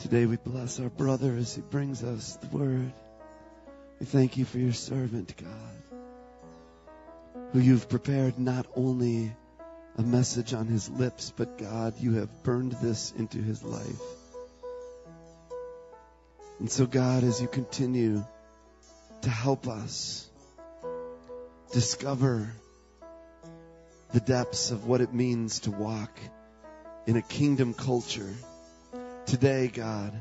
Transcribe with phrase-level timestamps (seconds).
[0.00, 2.90] Today we bless our brother as he brings us the word.
[4.00, 6.00] We thank you for your servant, God,
[7.52, 9.30] who you've prepared not only
[9.98, 14.00] a message on his lips, but God, you have burned this into his life.
[16.60, 18.24] And so, God, as you continue
[19.20, 20.30] to help us
[21.72, 22.50] discover
[24.14, 26.18] the depths of what it means to walk
[27.06, 28.32] in a kingdom culture,
[29.30, 30.12] today, God,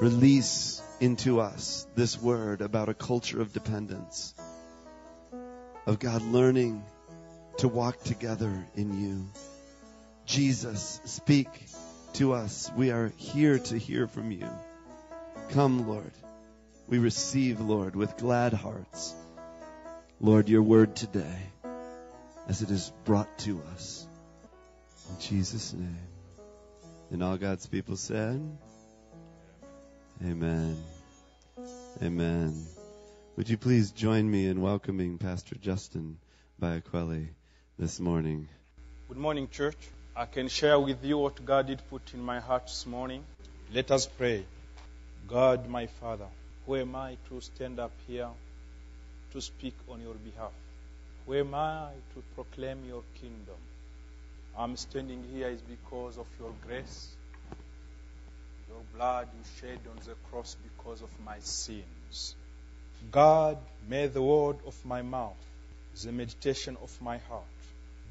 [0.00, 4.34] release into us this word about a culture of dependence,
[5.86, 6.82] of God learning
[7.58, 9.28] to walk together in you.
[10.26, 11.46] Jesus, speak
[12.14, 12.68] to us.
[12.76, 14.48] We are here to hear from you.
[15.50, 16.10] Come, Lord.
[16.88, 19.14] We receive, Lord, with glad hearts,
[20.20, 21.38] Lord, your word today
[22.48, 24.08] as it is brought to us.
[25.08, 26.19] In Jesus' name.
[27.10, 28.40] And all God's people said,
[30.24, 30.76] Amen.
[32.00, 32.66] Amen.
[33.36, 36.18] Would you please join me in welcoming Pastor Justin
[36.62, 37.28] Biaquelli
[37.78, 38.48] this morning?
[39.08, 39.76] Good morning, church.
[40.14, 43.24] I can share with you what God did put in my heart this morning.
[43.72, 44.44] Let us pray.
[45.26, 46.28] God, my Father,
[46.64, 48.28] who am I to stand up here
[49.32, 50.52] to speak on your behalf?
[51.26, 53.56] Who am I to proclaim your kingdom?
[54.56, 57.16] I'm standing here is because of your grace,
[58.68, 62.34] your blood you shed on the cross because of my sins.
[63.10, 65.36] God, may the word of my mouth,
[66.04, 67.44] the meditation of my heart,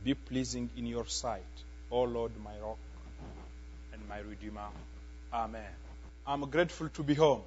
[0.03, 1.43] be pleasing in your sight,
[1.91, 2.77] O Lord, my rock
[3.93, 4.67] and my redeemer.
[5.31, 5.73] Amen.
[6.25, 7.41] I'm grateful to be home.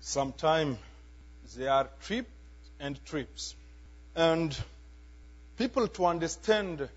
[0.00, 0.78] Sometimes
[1.56, 2.30] there are trips
[2.80, 3.54] and trips.
[4.14, 4.56] And
[5.56, 6.88] people to understand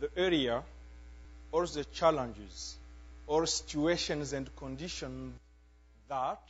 [0.00, 0.62] the area
[1.52, 2.76] or the challenges
[3.26, 5.34] or situations and conditions
[6.08, 6.40] that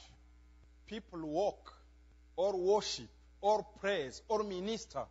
[0.86, 1.72] people walk
[2.36, 3.08] or worship
[3.41, 5.05] or praise or minister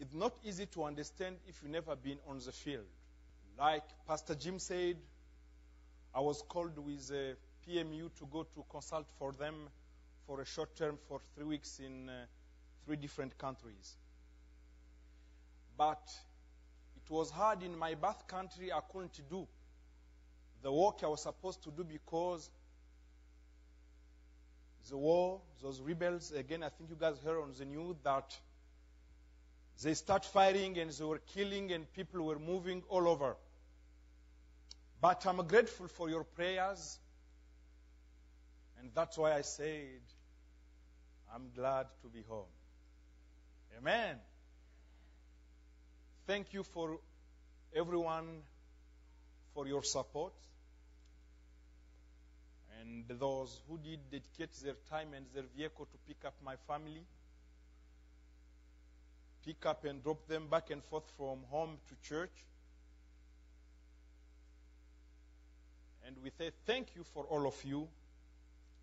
[0.00, 2.84] it's not easy to understand if you've never been on the field.
[3.58, 4.96] Like Pastor Jim said,
[6.14, 7.36] I was called with a
[7.66, 9.54] PMU to go to consult for them
[10.26, 12.12] for a short term for three weeks in uh,
[12.84, 13.94] three different countries.
[15.78, 16.02] But
[17.04, 18.72] it was hard in my birth country.
[18.72, 19.46] I couldn't do
[20.62, 22.48] the work I was supposed to do because
[24.88, 28.36] the war, those rebels, again, I think you guys heard on the news that
[29.82, 33.36] they start firing and they were killing and people were moving all over.
[35.00, 36.98] But I'm grateful for your prayers.
[38.78, 40.00] And that's why I said,
[41.34, 42.46] I'm glad to be home.
[43.78, 44.16] Amen.
[46.26, 46.98] Thank you for
[47.74, 48.42] everyone
[49.54, 50.32] for your support.
[52.80, 57.02] And those who did dedicate their time and their vehicle to pick up my family
[59.44, 62.32] pick up and drop them back and forth from home to church.
[66.06, 67.86] And we say thank you for all of you.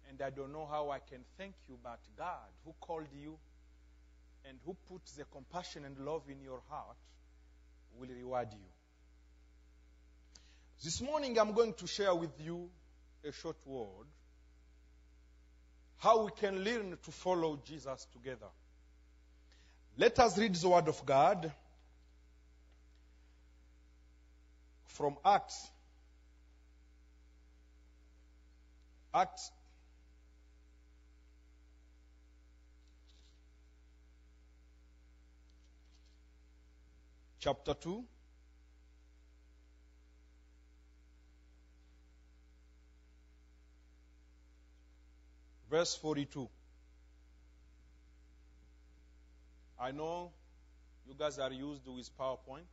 [0.09, 3.37] And I don't know how I can thank you, but God, who called you
[4.47, 6.97] and who put the compassion and love in your heart,
[7.99, 8.65] will reward you.
[10.83, 12.69] This morning I'm going to share with you
[13.27, 14.07] a short word
[15.97, 18.47] how we can learn to follow Jesus together.
[19.97, 21.51] Let us read the Word of God
[24.87, 25.69] from Acts.
[29.13, 29.51] Acts
[37.41, 38.03] chapter 2.
[45.71, 46.47] Verse 42.
[49.79, 50.31] I know
[51.07, 52.67] you guys are used with PowerPoint.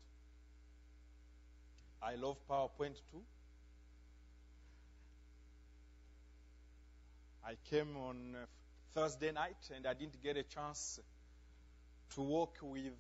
[2.03, 3.23] I love PowerPoint too.
[7.43, 8.44] I came on uh,
[8.93, 11.00] Thursday night and I didn't get a chance
[12.14, 12.93] to work with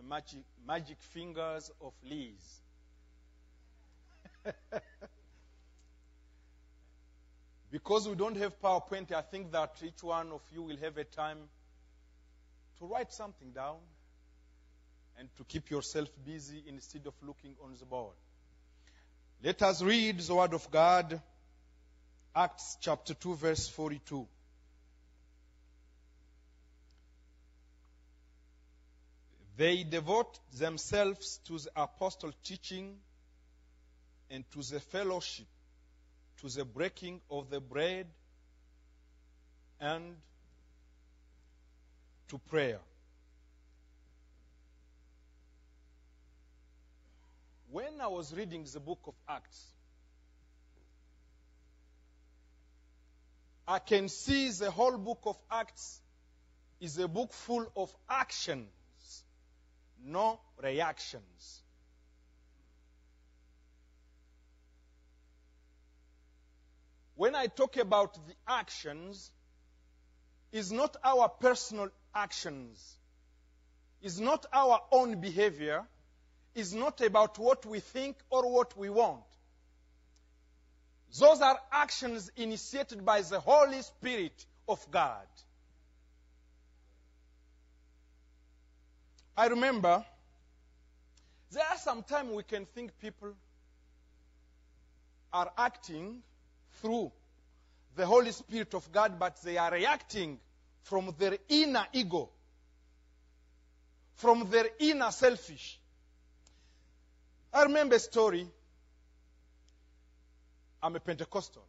[0.00, 2.60] the magic, magic fingers of Liz.
[7.70, 11.04] because we don't have PowerPoint, I think that each one of you will have a
[11.04, 11.38] time
[12.78, 13.76] to write something down
[15.18, 18.14] and to keep yourself busy instead of looking on the board.
[19.42, 21.20] Let us read the Word of God,
[22.34, 24.26] Acts chapter 2, verse 42.
[29.60, 32.96] They devote themselves to the apostle teaching
[34.30, 35.44] and to the fellowship,
[36.40, 38.06] to the breaking of the bread
[39.78, 40.16] and
[42.28, 42.80] to prayer.
[47.70, 49.62] When I was reading the book of Acts,
[53.68, 56.00] I can see the whole book of Acts
[56.80, 58.70] is a book full of actions,
[60.04, 61.62] no reactions.
[67.16, 69.30] When I talk about the actions,
[70.52, 72.98] is not our personal actions,
[74.02, 75.84] is not our own behavior,
[76.54, 79.22] is not about what we think or what we want.
[81.18, 85.26] Those are actions initiated by the Holy Spirit of God.
[89.40, 90.04] I remember
[91.50, 93.32] there are some time we can think people
[95.32, 96.22] are acting
[96.82, 97.10] through
[97.96, 100.38] the Holy Spirit of God, but they are reacting
[100.82, 102.28] from their inner ego,
[104.16, 105.80] from their inner selfish.
[107.50, 108.46] I remember a story.
[110.82, 111.64] I'm a Pentecostal.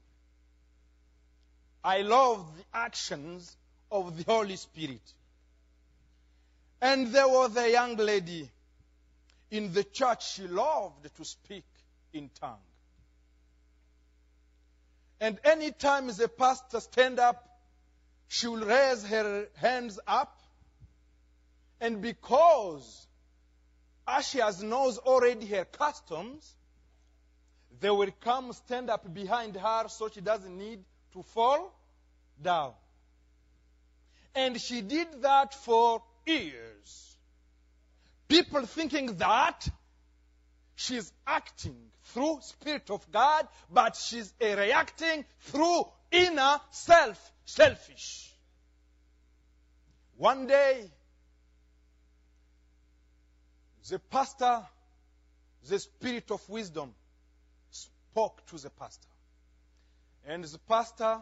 [1.81, 3.55] I love the actions
[3.89, 5.13] of the Holy Spirit.
[6.81, 8.49] And there was a young lady
[9.51, 10.33] in the church.
[10.33, 11.65] She loved to speak
[12.11, 12.57] in tongue.
[15.19, 17.47] And any time the pastor stand up,
[18.27, 20.41] she will raise her hands up.
[21.79, 23.07] And because
[24.07, 26.55] Ashias knows already her customs,
[27.79, 31.71] they will come stand up behind her so she doesn't need to fall
[32.41, 32.73] down.
[34.33, 37.17] And she did that for years.
[38.27, 39.67] People thinking that
[40.75, 48.33] she's acting through Spirit of God, but she's reacting through inner self, selfish.
[50.17, 50.89] One day,
[53.89, 54.61] the pastor,
[55.67, 56.93] the Spirit of wisdom,
[57.71, 59.07] spoke to the pastor.
[60.25, 61.21] And the pastor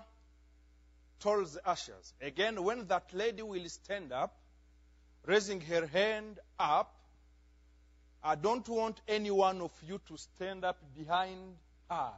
[1.19, 4.38] told the ushers, again, when that lady will stand up,
[5.25, 6.93] raising her hand up,
[8.23, 11.55] I don't want any one of you to stand up behind
[11.89, 12.11] her.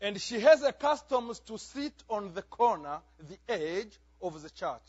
[0.00, 4.80] And she has a custom to sit on the corner, the edge of the church.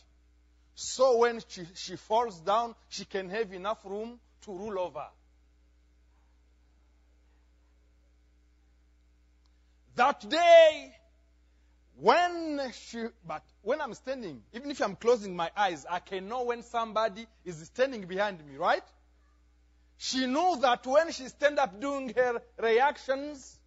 [0.76, 5.06] So when she, she falls down, she can have enough room to rule over.
[9.96, 10.96] That day,
[12.02, 16.44] when she, but when I'm standing, even if I'm closing my eyes, I can know
[16.46, 18.82] when somebody is standing behind me, right?
[19.98, 23.60] She knew that when she stand up doing her reactions,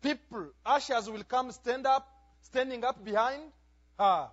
[0.00, 2.08] people, ushers will come stand up,
[2.40, 3.42] standing up behind
[3.98, 4.28] her.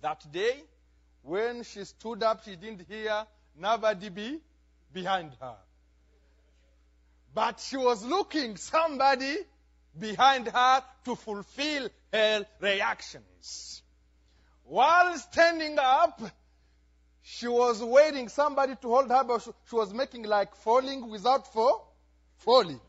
[0.00, 0.64] That day,
[1.20, 4.40] when she stood up, she didn't hear nobody be
[4.94, 5.56] behind her.
[7.34, 9.36] But she was looking somebody
[9.98, 13.82] behind her to fulfill her reactions.
[14.64, 16.20] While standing up,
[17.22, 21.94] she was waiting somebody to hold her, but she was making like falling without fall,
[22.38, 22.80] falling.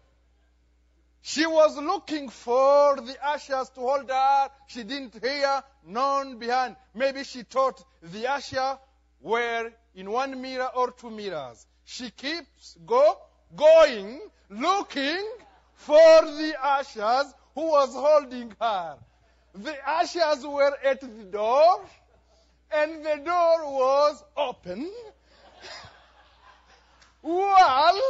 [1.21, 4.49] She was looking for the ushers to hold her.
[4.67, 6.75] She didn't hear none behind.
[6.93, 8.77] Maybe she thought the usher
[9.21, 11.65] were in one mirror or two mirrors.
[11.83, 13.17] She keeps go
[13.55, 15.25] going, looking
[15.75, 18.97] for the ushers who was holding her.
[19.53, 21.85] The ushers were at the door,
[22.71, 24.91] and the door was open.
[27.21, 28.01] While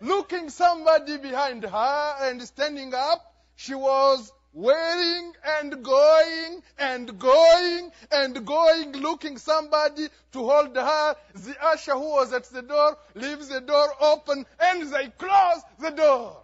[0.00, 8.44] looking somebody behind her and standing up, she was waiting and going and going and
[8.44, 11.16] going, looking somebody to hold her.
[11.34, 15.90] The usher who was at the door leaves the door open and they close the
[15.90, 16.41] door.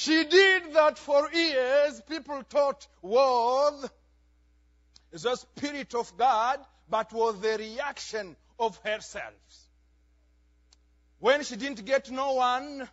[0.00, 2.00] She did that for years.
[2.08, 3.86] People thought was
[5.10, 9.34] the Spirit of God, but was the reaction of herself.
[11.18, 12.88] When she didn't get no one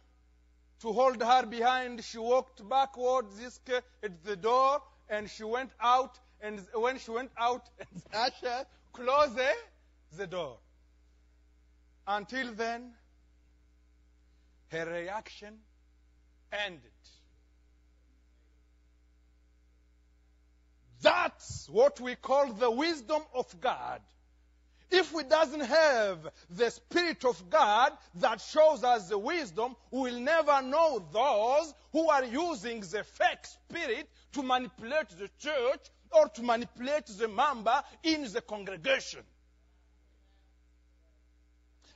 [0.81, 6.19] to hold her behind, she walked backwards uh, at the door and she went out.
[6.41, 7.69] And when she went out,
[8.11, 9.39] the usher closed
[10.17, 10.57] the door.
[12.05, 12.91] Until then,
[14.73, 15.59] her reaction
[16.51, 16.91] ended.
[21.01, 24.01] That's what we call the wisdom of God.
[24.89, 30.19] If we doesn't have the Spirit of God that shows us the wisdom, we will
[30.19, 36.41] never know those who are using the fake spirit to manipulate the church or to
[36.41, 39.21] manipulate the member in the congregation.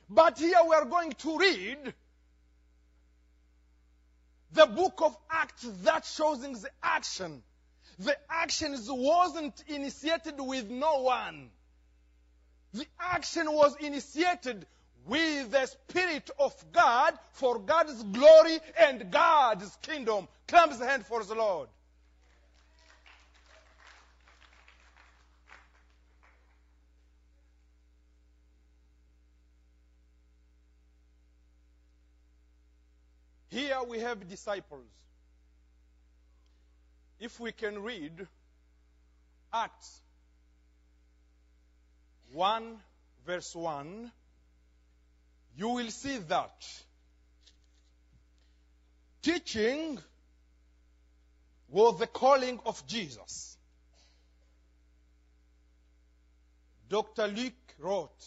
[0.08, 1.94] But here we are going to read
[4.54, 7.42] the book of Acts that shows the action.
[7.98, 11.50] The action wasn't initiated with no one.
[12.74, 14.66] The action was initiated
[15.06, 20.28] with the Spirit of God for God's glory and God's kingdom.
[20.48, 21.68] Clap the hand for the Lord.
[33.52, 34.86] Here we have disciples.
[37.20, 38.26] If we can read
[39.52, 40.00] Acts
[42.32, 42.78] 1
[43.26, 44.10] verse 1,
[45.58, 46.66] you will see that
[49.20, 49.98] teaching
[51.68, 53.58] was the calling of Jesus.
[56.88, 57.26] Dr.
[57.26, 58.24] Luke wrote,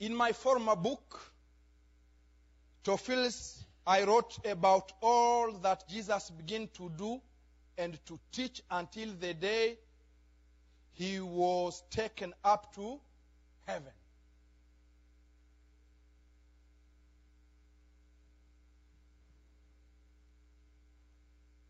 [0.00, 1.33] in my former book,
[2.84, 7.20] Theophilus, I wrote about all that Jesus began to do
[7.78, 9.78] and to teach until the day
[10.92, 13.00] he was taken up to
[13.66, 13.92] heaven.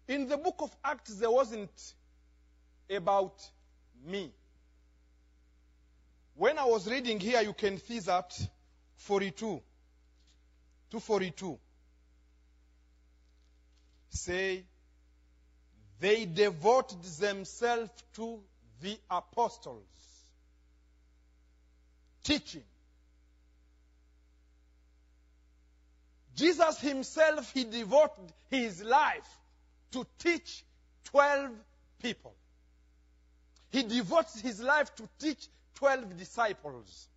[0.09, 1.94] In the book of Acts, there wasn't
[2.90, 3.40] about
[4.04, 4.33] me.
[6.35, 8.37] When I was reading here, you can see that
[8.97, 9.62] 42.
[11.01, 11.59] 242.
[14.11, 14.63] Say,
[15.99, 18.39] they devoted themselves to
[18.81, 19.83] the apostles,
[22.23, 22.63] teaching.
[26.37, 29.29] Jesus himself, he devoted his life
[29.93, 30.65] to teach
[31.07, 31.51] 12
[32.01, 32.35] people.
[33.71, 37.09] He devoted his life to teach 12 disciples.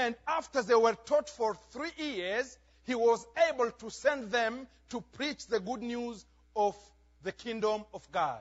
[0.00, 5.02] And after they were taught for three years, he was able to send them to
[5.12, 6.24] preach the good news
[6.56, 6.74] of
[7.22, 8.40] the kingdom of God.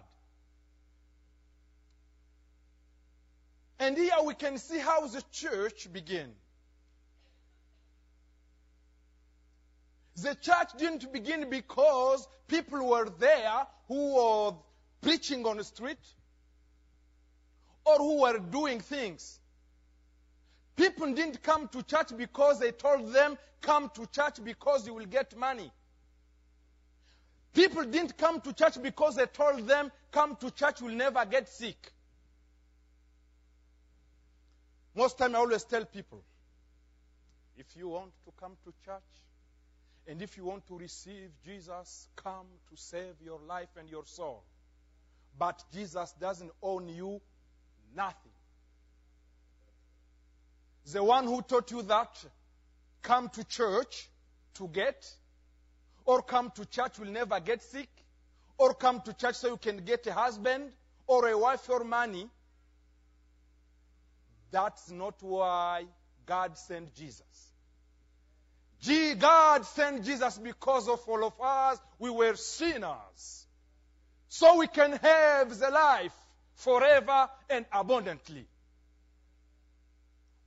[3.77, 6.31] And here we can see how the church began.
[10.15, 14.53] The church didn't begin because people were there who were
[15.01, 16.05] preaching on the street
[17.83, 19.39] or who were doing things.
[20.79, 25.05] People didn't come to church because they told them, come to church because you will
[25.05, 25.69] get money.
[27.53, 31.49] People didn't come to church because they told them, come to church, you'll never get
[31.49, 31.91] sick.
[34.95, 36.23] Most time I always tell people,
[37.57, 39.01] if you want to come to church,
[40.07, 44.45] and if you want to receive Jesus, come to save your life and your soul.
[45.37, 47.19] But Jesus doesn't own you
[47.93, 48.31] nothing.
[50.91, 52.23] The one who taught you that
[53.01, 54.09] come to church
[54.55, 55.07] to get,
[56.05, 57.89] or come to church will never get sick,
[58.57, 60.71] or come to church so you can get a husband
[61.07, 62.27] or a wife or money.
[64.51, 65.85] That's not why
[66.25, 67.23] God sent Jesus.
[69.19, 71.79] God sent Jesus because of all of us.
[71.99, 73.45] We were sinners.
[74.29, 76.13] So we can have the life
[76.55, 78.45] forever and abundantly.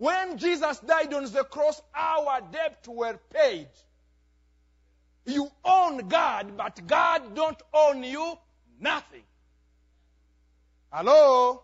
[0.02, 3.68] When Jesus died on the cross, our debt were paid.
[5.24, 8.36] You own God, but God don't own you
[8.80, 9.22] nothing.
[10.90, 11.62] Hello?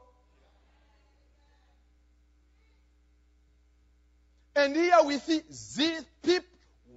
[4.55, 5.41] And here we see
[5.77, 6.47] these people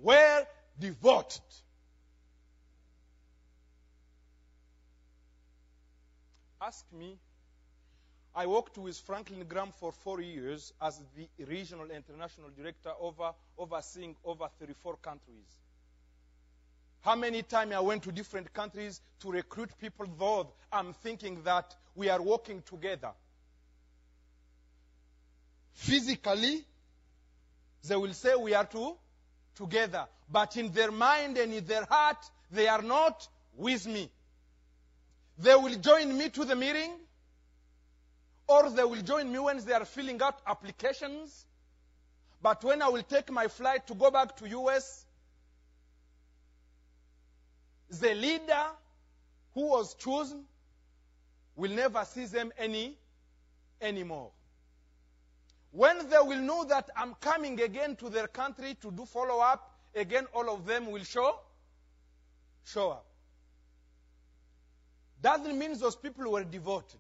[0.03, 0.45] were
[0.77, 1.41] devoted.
[6.61, 7.17] Ask me
[8.33, 14.15] I worked with Franklin Graham for four years as the regional international director over overseeing
[14.23, 15.47] over 34 countries.
[17.01, 21.75] How many times I went to different countries to recruit people, though I'm thinking that
[21.95, 23.11] we are working together.
[25.73, 26.63] Physically,
[27.87, 28.95] they will say we are two
[29.55, 30.05] together.
[30.29, 34.09] But in their mind and in their heart, they are not with me.
[35.39, 36.91] They will join me to the meeting
[38.51, 41.45] or they will join me when they are filling out applications.
[42.41, 45.05] But when I will take my flight to go back to US,
[47.89, 48.65] the leader
[49.53, 50.43] who was chosen
[51.55, 52.97] will never see them any
[53.81, 54.31] anymore.
[55.71, 59.77] When they will know that I'm coming again to their country to do follow up,
[59.95, 61.39] again all of them will show
[62.65, 63.05] show up.
[65.21, 66.99] Doesn't mean those people were devoted.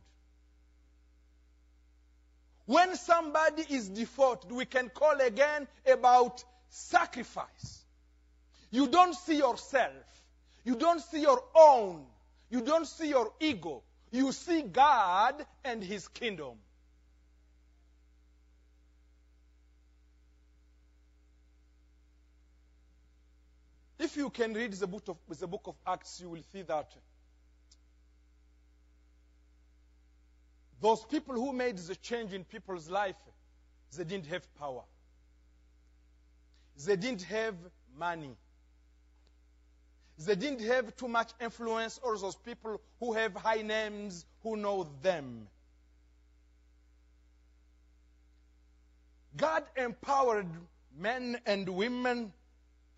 [2.65, 7.83] When somebody is devoted, we can call again about sacrifice.
[8.69, 9.93] You don't see yourself.
[10.63, 12.05] You don't see your own.
[12.49, 13.83] You don't see your ego.
[14.11, 16.57] You see God and His kingdom.
[23.99, 26.91] If you can read the book of, the book of Acts, you will see that
[30.81, 33.15] those people who made the change in people's life,
[33.95, 34.83] they didn't have power.
[36.85, 37.55] They didn't have
[37.97, 38.35] money.
[40.17, 44.87] They didn't have too much influence, or those people who have high names who know
[45.01, 45.47] them.
[49.37, 50.47] God empowered
[50.97, 52.33] men and women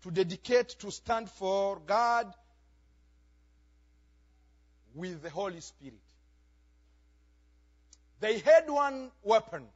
[0.02, 2.32] to dedicate to stand for God
[4.94, 6.00] with the Holy Spirit.
[8.24, 9.66] They had one weapon.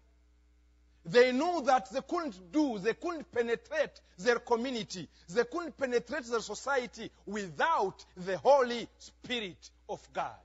[1.04, 6.40] They knew that they couldn't do, they couldn't penetrate their community, they couldn't penetrate their
[6.40, 10.40] society without the Holy Spirit of God.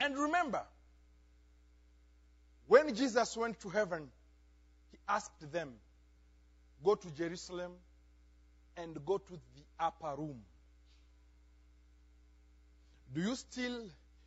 [0.00, 0.62] And remember,
[2.66, 4.08] when Jesus went to heaven,
[4.90, 5.70] he asked them,
[6.82, 7.74] Go to Jerusalem
[8.76, 10.40] and go to the upper room.
[13.14, 13.82] Do you still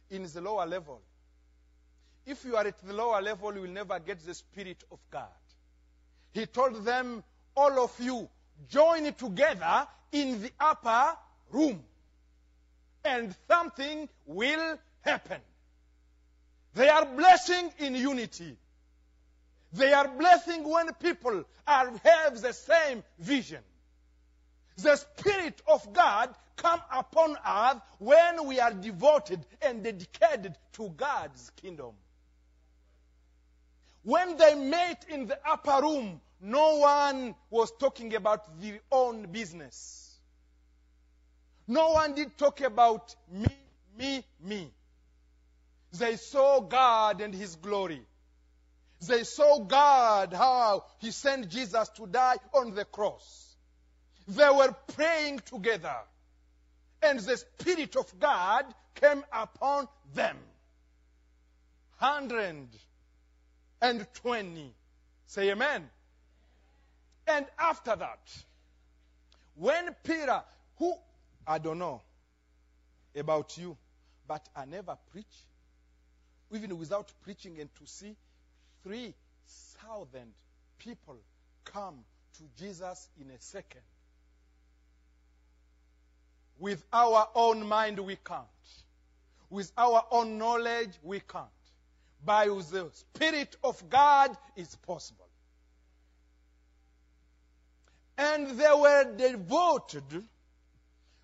[0.10, 1.02] in the lower level?
[2.28, 5.30] If you are at the lower level, you will never get the Spirit of God.
[6.34, 7.24] He told them,
[7.56, 8.28] all of you,
[8.70, 11.18] join together in the upper
[11.52, 11.82] room.
[13.06, 15.40] And something will happen.
[16.76, 18.58] They are blessing in unity.
[19.72, 23.62] They are blessing when people are, have the same vision.
[24.76, 31.52] The Spirit of God come upon us when we are devoted and dedicated to God's
[31.62, 31.94] kingdom.
[34.08, 40.16] When they met in the upper room, no one was talking about their own business.
[41.68, 43.50] No one did talk about me,
[43.98, 44.72] me, me.
[45.92, 48.02] They saw God and His glory.
[49.06, 53.58] They saw God, how He sent Jesus to die on the cross.
[54.26, 55.98] They were praying together.
[57.02, 60.38] And the Spirit of God came upon them.
[61.98, 62.70] Hundred
[63.82, 64.74] and 20.
[65.28, 65.90] Say amen.
[67.28, 68.20] And after that,
[69.56, 70.42] when Peter,
[70.78, 70.94] who,
[71.46, 72.02] I don't know
[73.16, 73.76] about you,
[74.28, 75.26] but I never preach,
[76.54, 78.16] even without preaching, and to see
[78.84, 80.34] 3,000
[80.80, 81.18] people
[81.66, 81.96] come
[82.38, 83.82] to Jesus in a second.
[86.60, 88.46] With our own mind, we can't.
[89.50, 91.48] With our own knowledge, we can't
[92.24, 95.28] by the Spirit of God is possible.
[98.18, 100.24] And they were devoted.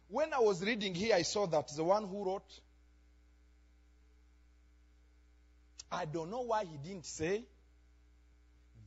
[0.08, 2.60] When I was reading here, I saw that the one who wrote,
[5.91, 7.43] I don't know why he didn't say,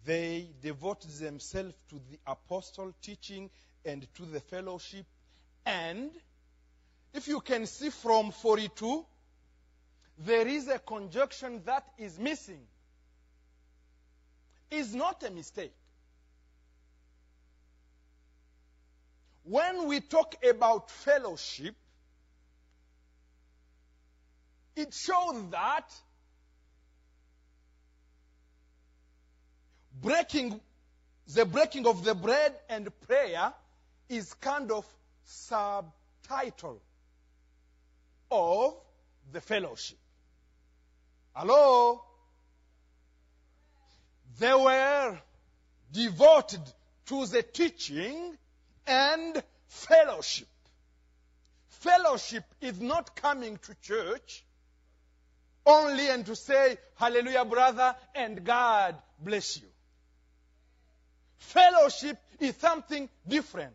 [0.05, 3.51] they devoted themselves to the apostle teaching
[3.85, 5.05] and to the fellowship.
[5.64, 6.11] And
[7.12, 9.05] if you can see from 42,
[10.18, 12.61] there is a conjunction that is missing.
[14.70, 15.72] Is not a mistake.
[19.44, 21.74] When we talk about fellowship,
[24.74, 25.88] it shows that
[30.02, 30.61] breaking
[31.35, 33.52] the breaking of the bread and prayer
[34.09, 34.87] is kind of
[35.24, 36.81] subtitle
[38.31, 38.74] of
[39.33, 39.98] the fellowship.
[41.38, 42.03] Hello?
[44.38, 45.18] They were
[45.92, 46.62] devoted
[47.09, 48.38] to the teaching
[48.87, 50.49] and fellowship.
[51.68, 54.46] Fellowship is not coming to church
[55.66, 59.68] only and to say, Hallelujah, brother, and God bless you.
[61.37, 63.75] Fellowship is something different.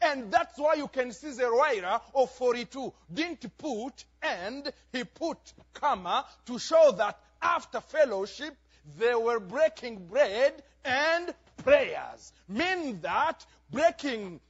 [0.00, 5.38] And that's why you can see writer of 42 didn't put and, he put
[5.74, 8.54] comma to show that after fellowship
[8.98, 12.32] they were breaking bread and prayers.
[12.48, 14.40] Mean that breaking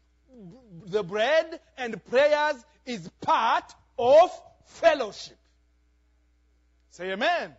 [0.87, 4.31] the bread and prayers is part of
[4.67, 5.39] fellowship.
[6.91, 7.55] Say amen.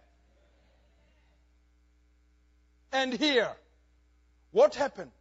[2.91, 3.52] And here,
[4.52, 5.12] what happened?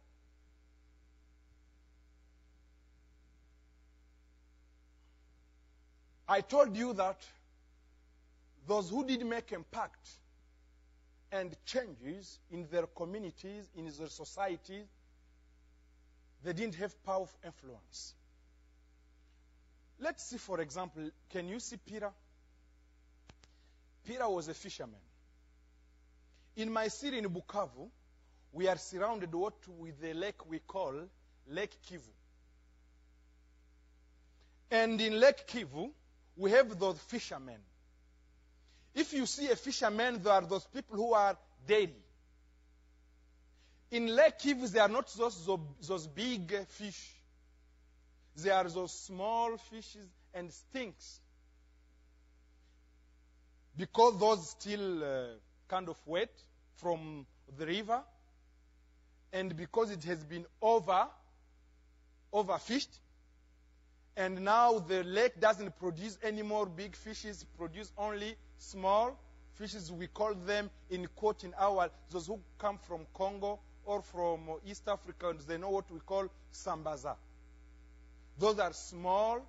[6.27, 7.17] I told you that
[8.67, 10.09] those who did make impact
[11.31, 14.85] and changes in their communities, in their societies,
[16.43, 18.13] they didn't have powerful influence.
[19.99, 22.11] Let's see, for example, can you see Peter?
[24.05, 24.99] Peter was a fisherman.
[26.55, 27.89] In my city in Bukavu,
[28.51, 30.93] we are surrounded what with the lake we call
[31.49, 32.09] Lake Kivu.
[34.71, 35.89] And in Lake Kivu,
[36.37, 37.57] we have those fishermen.
[38.93, 41.93] If you see a fisherman, there are those people who are daily.
[43.91, 45.47] In Lake Kivu, they are not those,
[45.87, 47.11] those, big fish.
[48.35, 51.19] They are those small fishes and stinks.
[53.75, 55.25] Because those still uh,
[55.67, 56.31] kind of wet
[56.75, 57.25] from
[57.57, 58.01] the river,
[59.31, 61.07] and because it has been over,
[62.33, 62.99] overfished,
[64.17, 69.15] and now the lake doesn't produce any more big fishes, produce only small
[69.53, 69.91] fishes.
[69.91, 74.87] We call them in quote in our those who come from Congo or from East
[74.87, 77.15] Africa, they know what we call sambaza.
[78.39, 79.39] Those are small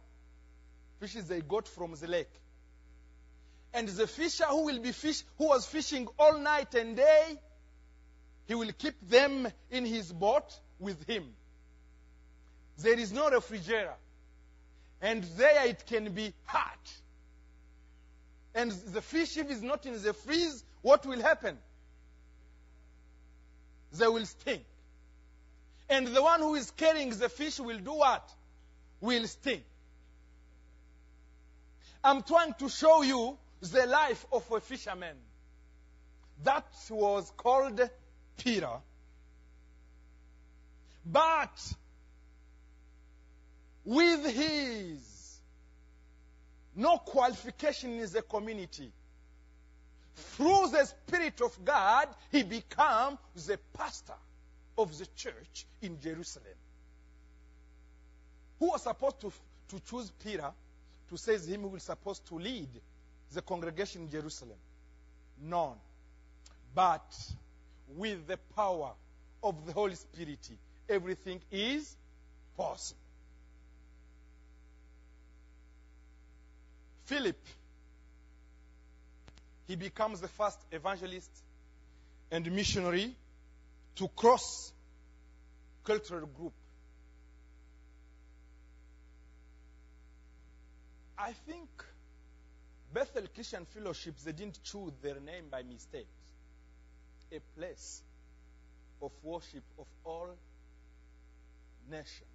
[1.00, 2.30] fishes they got from the lake.
[3.72, 7.38] And the fisher who will be fish who was fishing all night and day,
[8.46, 11.24] he will keep them in his boat with him.
[12.78, 13.94] There is no refrigerator.
[15.00, 16.92] And there it can be hot.
[18.54, 21.56] And the fish, if it's not in the freeze, what will happen?
[23.92, 24.64] They will stink.
[25.88, 28.28] And the one who is carrying the fish will do what?
[29.00, 29.62] Will stink.
[32.02, 35.16] I'm trying to show you the life of a fisherman.
[36.44, 37.80] That was called
[38.36, 38.70] Peter.
[41.04, 41.72] But
[43.88, 45.40] with his
[46.76, 48.92] no qualification in the community,
[50.14, 54.12] through the Spirit of God, he became the pastor
[54.76, 56.54] of the church in Jerusalem.
[58.58, 59.32] Who was supposed to,
[59.70, 60.50] to choose Peter
[61.08, 62.68] to say him who was supposed to lead
[63.32, 64.58] the congregation in Jerusalem?
[65.42, 65.78] None.
[66.74, 67.16] But
[67.96, 68.90] with the power
[69.42, 70.46] of the Holy Spirit,
[70.90, 71.96] everything is
[72.54, 73.07] possible.
[77.08, 77.40] Philip,
[79.66, 81.30] he becomes the first evangelist
[82.30, 83.16] and missionary
[83.96, 84.72] to cross
[85.84, 86.52] cultural group.
[91.16, 91.70] I think
[92.92, 96.08] Bethel Christian Fellowship, they didn't choose their name by mistake.
[97.32, 98.02] A place
[99.00, 100.28] of worship of all
[101.90, 102.28] nations.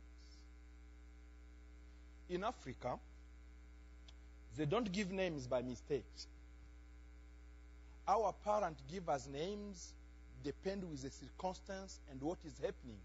[2.27, 2.97] In Africa,
[4.57, 6.05] they don't give names by mistake.
[8.07, 9.93] Our parents give us names
[10.43, 12.99] depend with the circumstance and what is happening.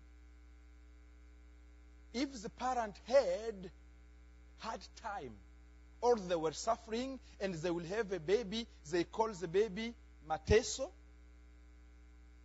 [2.13, 3.71] If the parent had
[4.59, 5.33] hard time
[6.01, 9.95] or they were suffering and they will have a baby, they call the baby
[10.29, 10.91] Mateso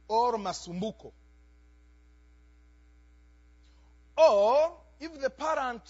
[0.07, 1.11] or Masumbuko.
[4.15, 5.81] Or if the parent,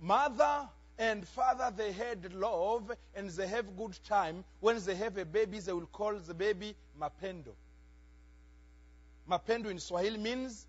[0.00, 4.44] mother, and father they had love and they have good time.
[4.60, 7.54] When they have a baby they will call the baby mapendo.
[9.30, 10.66] Mapendo in swahili means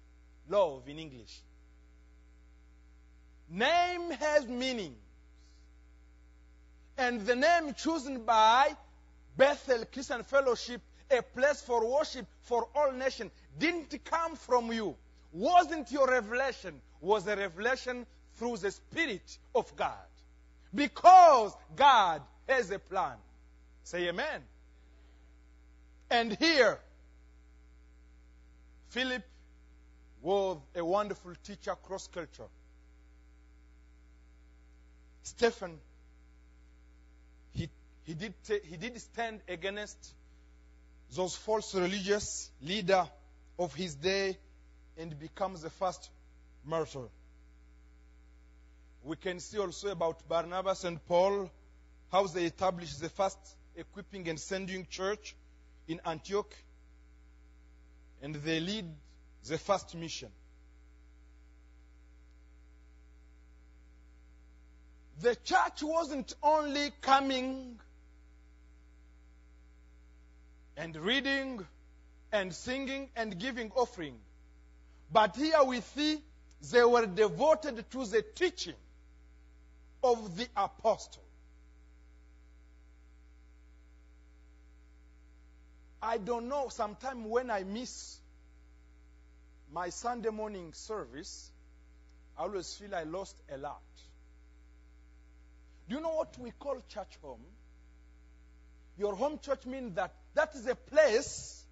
[0.47, 1.41] love in english.
[3.49, 4.95] Name has meaning.
[6.97, 8.75] And the name chosen by
[9.36, 10.81] bethel christian fellowship
[11.12, 14.95] a place for worship for all nations didn't come from you.
[15.31, 16.79] Wasn't your revelation.
[17.01, 18.05] Was a revelation
[18.36, 20.07] through the spirit of god
[20.73, 23.15] because God has a plan.
[23.83, 24.41] Say amen.
[26.09, 26.79] And here,
[28.89, 29.23] Philip
[30.21, 32.47] was a wonderful teacher cross culture.
[35.23, 35.79] Stephen,
[37.53, 37.69] he,
[38.03, 38.33] he, did,
[38.63, 40.13] he did stand against
[41.15, 43.07] those false religious leader
[43.57, 44.38] of his day
[44.97, 46.09] and becomes the first
[46.65, 47.07] martyr.
[49.03, 51.51] We can see also about Barnabas and Paul,
[52.09, 53.37] how they established the first
[53.75, 55.35] equipping and sending church
[55.89, 56.53] in Antioch,
[58.21, 58.85] and they lead
[59.45, 60.29] the first mission.
[65.21, 67.79] The church wasn't only coming
[70.77, 71.65] and reading
[72.31, 74.15] and singing and giving offering.
[75.11, 76.19] But here we see
[76.71, 78.75] they were devoted to the teaching
[80.03, 81.23] of the apostle.
[86.01, 88.19] I don't know, sometimes when I miss
[89.71, 91.49] my Sunday morning service,
[92.37, 93.81] I always feel I lost a lot.
[95.87, 97.45] Do you know what we call church home?
[98.97, 101.63] Your home church means that that is a place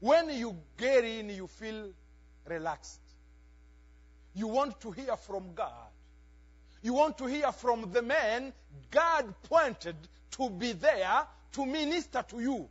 [0.00, 1.90] when you get in, you feel
[2.46, 3.00] relaxed.
[4.34, 5.93] You want to hear from God.
[6.84, 8.52] You want to hear from the man
[8.90, 9.96] God pointed
[10.32, 12.68] to be there to minister to you.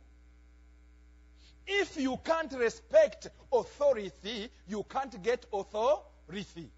[1.66, 6.70] If you can't respect authority, you can't get authority.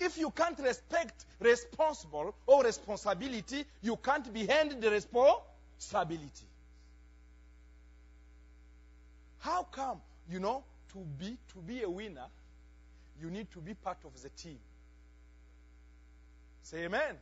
[0.00, 6.46] If you can't respect responsible or responsibility, you can't be handed the responsibility.
[9.40, 10.64] How come, you know,
[10.94, 12.28] to be to be a winner,
[13.20, 14.58] you need to be part of the team.
[16.66, 17.14] Say amen.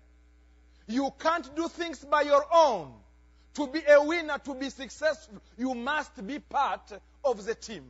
[0.86, 2.94] You can't do things by your own.
[3.56, 6.90] To be a winner, to be successful, you must be part
[7.22, 7.84] of the team.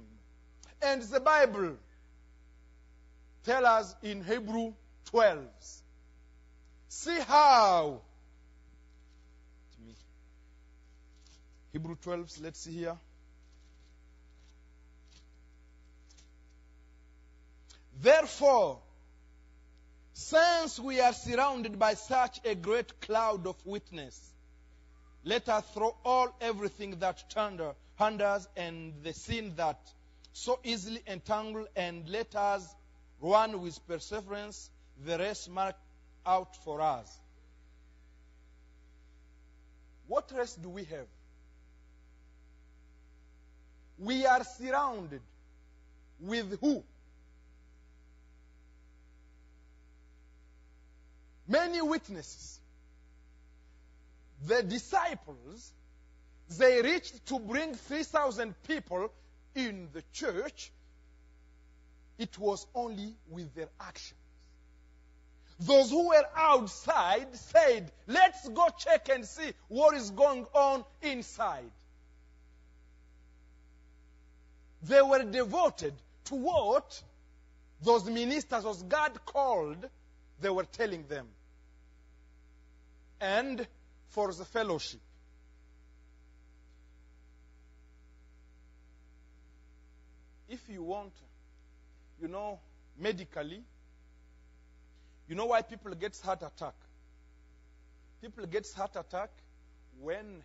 [0.83, 1.77] And the Bible
[3.45, 4.73] tells us in Hebrew
[5.07, 5.47] 12.
[6.89, 8.01] See how.
[11.73, 12.97] Hebrew 12, let's see here.
[18.03, 18.81] Therefore,
[20.15, 24.19] since we are surrounded by such a great cloud of witness,
[25.25, 27.23] let us throw all everything that
[27.99, 29.79] hinders and the sin that
[30.33, 32.75] so easily entangle, and let us
[33.21, 34.71] run with perseverance
[35.05, 35.79] the race marked
[36.27, 37.21] out for us.
[40.09, 41.07] What race do we have?
[43.99, 45.23] We are surrounded
[46.21, 46.83] with who?
[51.55, 52.59] Many witnesses
[54.47, 55.73] the disciples,
[56.59, 59.13] they reached to bring 3,000 people
[59.55, 60.73] in the church.
[62.19, 64.19] It was only with their actions.
[65.61, 71.71] Those who were outside said, let's go check and see what is going on inside.
[74.83, 77.01] They were devoted to what
[77.81, 79.89] those ministers, as God called,
[80.41, 81.29] they were telling them.
[83.25, 83.67] And
[84.09, 85.01] for the fellowship.
[90.47, 91.15] If you want,
[92.21, 92.61] you know,
[92.99, 93.63] medically,
[95.27, 96.75] you know why people get heart attack?
[98.21, 99.31] People get heart attack
[100.03, 100.43] when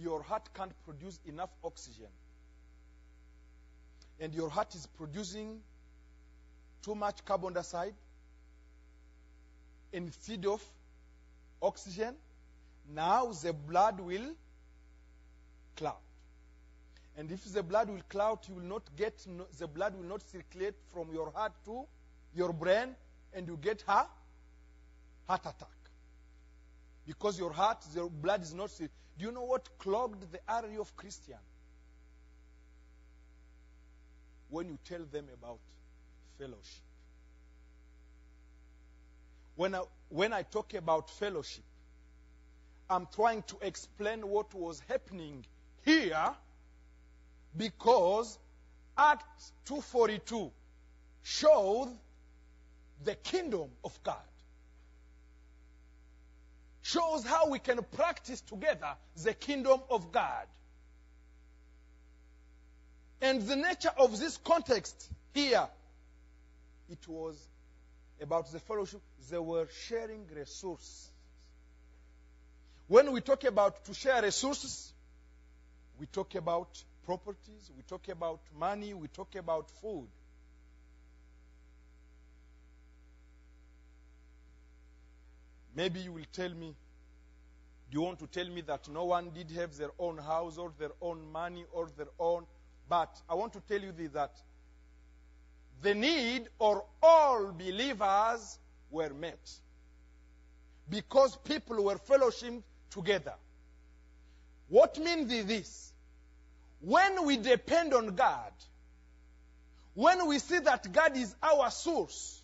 [0.00, 2.12] your heart can't produce enough oxygen.
[4.20, 5.58] And your heart is producing
[6.82, 7.94] too much carbon dioxide
[9.92, 10.62] instead of
[11.62, 12.14] oxygen
[12.92, 14.34] now the blood will
[15.76, 15.96] cloud.
[17.16, 19.24] And if the blood will cloud, you will not get,
[19.58, 21.84] the blood will not circulate from your heart to
[22.34, 22.96] your brain,
[23.32, 24.08] and you get a heart
[25.28, 25.68] attack.
[27.06, 28.70] Because your heart, your blood is not.
[28.78, 31.36] Do you know what clogged the artery of Christian?
[34.48, 35.60] When you tell them about
[36.38, 36.82] fellowship.
[39.56, 41.64] When I, when I talk about fellowship,
[42.88, 45.44] I'm trying to explain what was happening
[45.84, 46.30] here
[47.56, 48.38] because
[48.96, 49.24] Act
[49.66, 50.50] 242
[51.22, 51.88] shows
[53.04, 54.16] the kingdom of God.
[56.82, 60.46] Shows how we can practice together the kingdom of God.
[63.22, 65.66] And the nature of this context here,
[66.90, 67.48] it was
[68.24, 69.00] about the fellowship.
[69.30, 71.10] They were sharing resources
[72.86, 74.92] when we talk about to share resources,
[75.98, 76.68] we talk about
[77.06, 80.06] properties, we talk about money, we talk about food.
[85.74, 86.76] Maybe you will tell me,
[87.90, 90.70] do you want to tell me that no one did have their own house or
[90.78, 92.46] their own money or their own?
[92.88, 94.30] But I want to tell you that
[95.82, 98.58] the need or all believers
[98.90, 99.50] were met
[100.88, 103.34] because people were fellowship together.
[104.68, 105.92] What means this?
[106.80, 108.52] When we depend on God,
[109.94, 112.40] when we see that God is our source,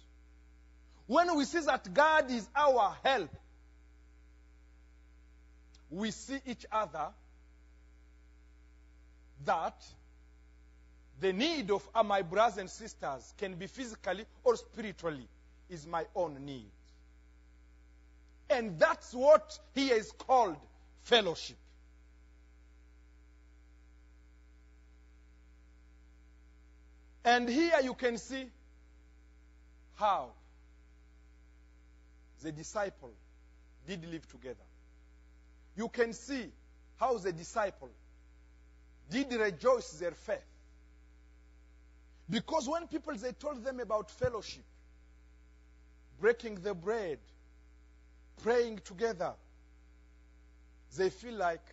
[1.07, 3.31] when we see that God is our help,
[5.90, 7.09] we see each other
[9.45, 9.75] that
[11.20, 15.28] the need of my brothers and sisters can be physically or spiritually
[15.68, 16.70] is my own need.
[18.48, 20.56] And that's what he is called
[21.02, 21.56] fellowship.
[27.24, 28.46] And here you can see
[29.96, 30.30] how
[32.42, 33.12] the disciple
[33.87, 34.56] did live together.
[35.76, 36.46] You can see
[36.96, 37.90] how the disciple
[39.11, 40.38] did rejoice their faith.
[42.31, 44.62] Because when people they told them about fellowship,
[46.21, 47.19] breaking the bread,
[48.43, 49.33] praying together,
[50.97, 51.64] they feel like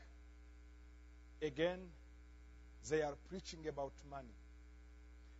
[1.41, 1.79] again
[2.89, 4.27] they are preaching about money.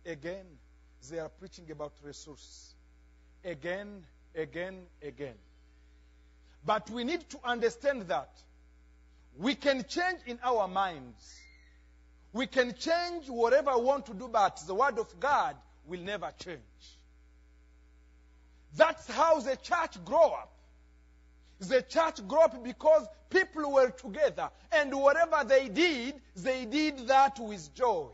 [0.06, 0.46] Again,
[1.10, 2.74] they are preaching about resources.
[3.44, 4.04] Again,
[4.34, 5.34] again, again.
[6.64, 8.30] But we need to understand that
[9.36, 11.40] we can change in our minds.
[12.38, 15.56] We can change whatever we want to do, but the Word of God
[15.88, 16.60] will never change.
[18.76, 20.52] That's how the church grew up.
[21.58, 27.40] The church grew up because people were together, and whatever they did, they did that
[27.40, 28.06] with joy.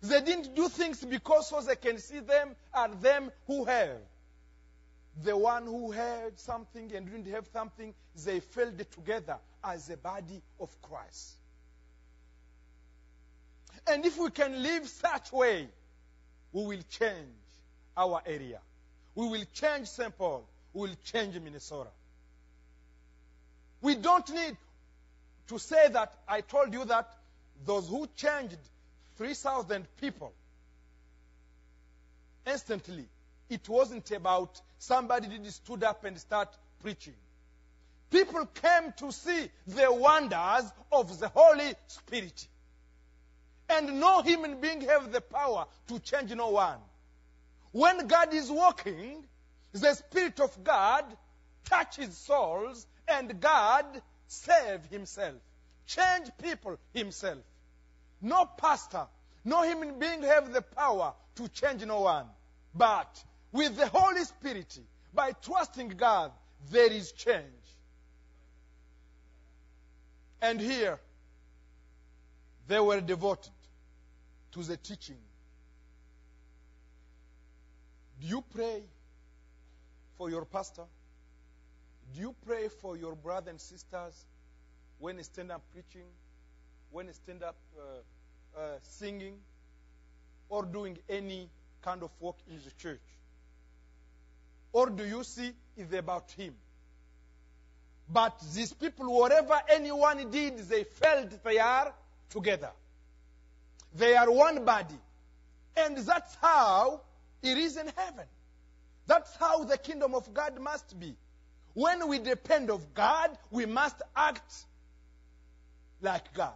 [0.00, 3.98] They didn't do things because so they can see them and them who have.
[5.24, 7.92] The one who had something and didn't have something,
[8.24, 9.38] they felled together
[9.68, 11.34] as the body of Christ.
[13.86, 15.68] And if we can live such way,
[16.52, 17.36] we will change
[17.96, 18.60] our area.
[19.14, 20.16] We will change St.
[20.16, 20.44] Paul.
[20.72, 21.90] We will change Minnesota.
[23.80, 24.56] We don't need
[25.48, 27.08] to say that I told you that
[27.64, 28.58] those who changed
[29.16, 30.32] 3,000 people
[32.46, 33.06] instantly.
[33.48, 36.48] It wasn't about somebody did stood up and start
[36.82, 37.14] preaching.
[38.10, 42.48] People came to see the wonders of the Holy Spirit.
[43.68, 46.78] And no human being have the power to change no one.
[47.72, 49.24] When God is working,
[49.72, 51.04] the Spirit of God
[51.66, 53.84] touches souls and God
[54.26, 55.34] save himself.
[55.86, 57.38] Change people himself.
[58.22, 59.06] No pastor,
[59.44, 62.26] no human being have the power to change no one.
[62.74, 64.78] But with the Holy Spirit,
[65.12, 66.32] by trusting God,
[66.70, 67.57] there is change.
[70.40, 70.98] And here,
[72.68, 73.52] they were devoted
[74.52, 75.18] to the teaching.
[78.20, 78.82] Do you pray
[80.16, 80.84] for your pastor?
[82.14, 84.24] Do you pray for your brothers and sisters
[84.98, 86.08] when they stand up preaching,
[86.90, 89.34] when they stand up uh, uh, singing,
[90.48, 91.48] or doing any
[91.82, 93.00] kind of work in the church?
[94.72, 96.54] Or do you see it's about him?
[98.10, 101.92] But these people, whatever anyone did, they felt they are
[102.30, 102.70] together.
[103.94, 104.98] They are one body.
[105.76, 107.02] And that's how
[107.42, 108.24] it is in heaven.
[109.06, 111.14] That's how the kingdom of God must be.
[111.74, 114.64] When we depend of God, we must act
[116.00, 116.54] like God.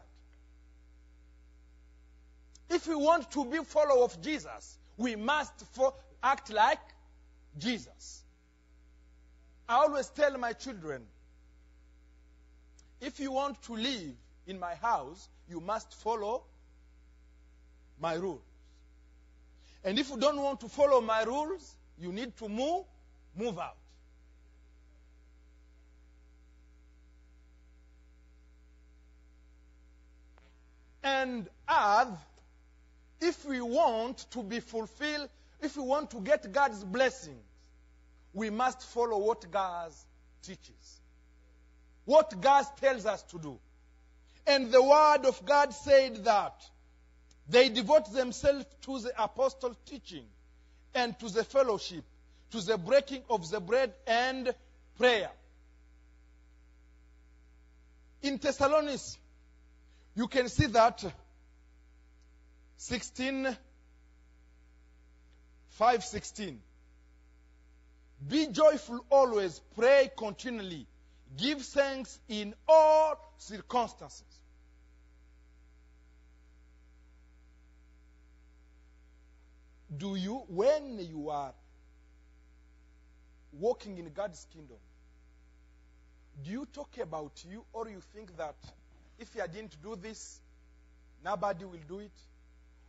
[2.68, 6.80] If we want to be follower of Jesus, we must fo- act like
[7.58, 8.22] Jesus.
[9.68, 11.02] I always tell my children,
[13.02, 14.14] if you want to live
[14.46, 16.44] in my house, you must follow
[18.00, 18.40] my rules.
[19.84, 22.84] And if you don't want to follow my rules, you need to move,
[23.36, 23.76] move out.
[31.02, 32.06] And as
[33.20, 35.28] if we want to be fulfilled,
[35.60, 37.42] if we want to get God's blessings,
[38.32, 39.90] we must follow what God
[40.42, 41.01] teaches.
[42.04, 43.58] What God tells us to do.
[44.46, 46.54] And the word of God said that
[47.48, 50.24] they devote themselves to the apostle teaching
[50.94, 52.04] and to the fellowship,
[52.50, 54.52] to the breaking of the bread and
[54.98, 55.30] prayer.
[58.22, 59.18] In Thessalonians,
[60.14, 61.04] you can see that
[62.76, 63.56] 16
[65.70, 66.60] 516
[68.28, 70.86] Be joyful always, pray continually,
[71.36, 74.24] give thanks in all circumstances.
[79.96, 81.52] Do you, when you are
[83.52, 84.78] walking in God's kingdom,
[86.42, 88.56] do you talk about you or you think that
[89.18, 90.40] if you didn't do this,
[91.24, 92.12] nobody will do it?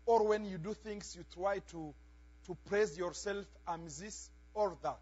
[0.05, 1.93] Or when you do things, you try to,
[2.47, 5.01] to praise yourself, I'm this or that.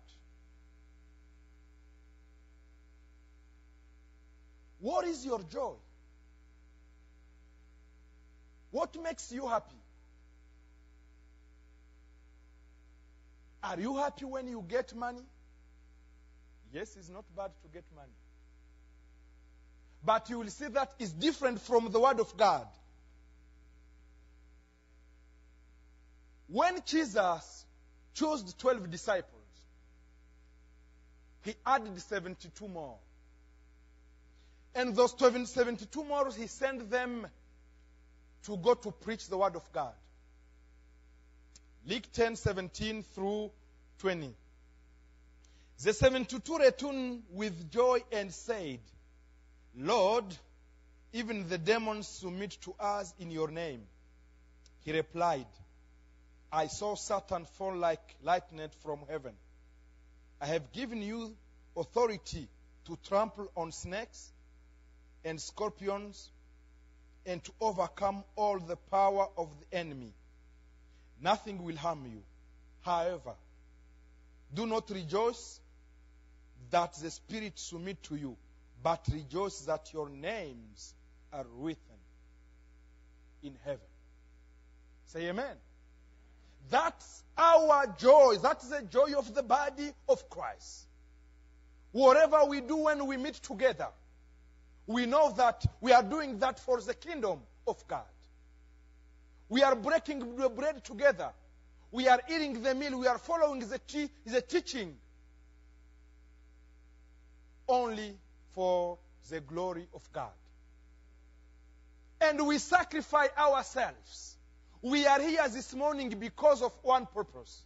[4.82, 5.73] What is your joy?
[8.71, 9.75] What makes you happy?
[13.63, 15.21] Are you happy when you get money?
[16.73, 18.11] Yes, it's not bad to get money.
[20.03, 22.65] But you will see that is different from the Word of God.
[26.47, 27.65] When Jesus
[28.15, 29.27] chose the 12 disciples,
[31.43, 32.97] he added 72 more.
[34.74, 37.28] And those 72 more, he sent them
[38.43, 39.93] to go to preach the word of God.
[41.86, 43.51] Luke 10, 17 through
[43.99, 44.34] 20.
[45.84, 48.80] The 72 returned with joy and said,
[49.76, 50.26] Lord,
[51.11, 53.82] even the demons submit to us in your name.
[54.86, 55.47] He replied,
[56.51, 59.34] I saw Satan fall like lightning from heaven.
[60.39, 61.36] I have given you
[61.76, 62.47] authority
[62.86, 64.32] to trample on snakes
[65.24, 66.32] and scorpions
[67.26, 70.13] and to overcome all the power of the enemy.
[71.22, 72.24] Nothing will harm you.
[72.82, 73.34] However,
[74.53, 75.59] do not rejoice
[76.72, 78.36] that the Spirit submit to you,
[78.84, 80.93] but rejoice that your names
[81.32, 81.78] are written
[83.43, 83.80] in heaven.
[85.07, 85.55] Say amen.
[86.69, 88.38] That's our joy.
[88.41, 90.88] That's the joy of the body of Christ.
[91.91, 93.88] Whatever we do when we meet together,
[94.93, 98.03] we know that we are doing that for the kingdom of God.
[99.49, 101.31] We are breaking the bread together.
[101.91, 102.97] We are eating the meal.
[102.99, 104.95] We are following the, te- the teaching
[107.67, 108.17] only
[108.53, 108.97] for
[109.29, 110.31] the glory of God.
[112.21, 114.37] And we sacrifice ourselves.
[114.81, 117.61] We are here this morning because of one purpose.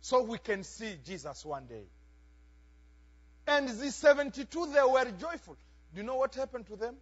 [0.00, 1.84] So we can see Jesus one day.
[3.46, 5.56] And the 72, they were joyful.
[5.92, 6.96] Do you know what happened to them?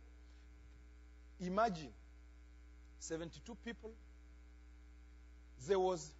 [1.41, 1.91] Imagine
[2.99, 3.93] 72 people.
[5.67, 6.13] There was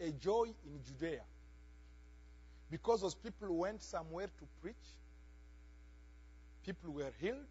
[0.00, 1.22] a joy in Judea
[2.70, 4.74] because those people went somewhere to preach.
[6.64, 7.46] People were healed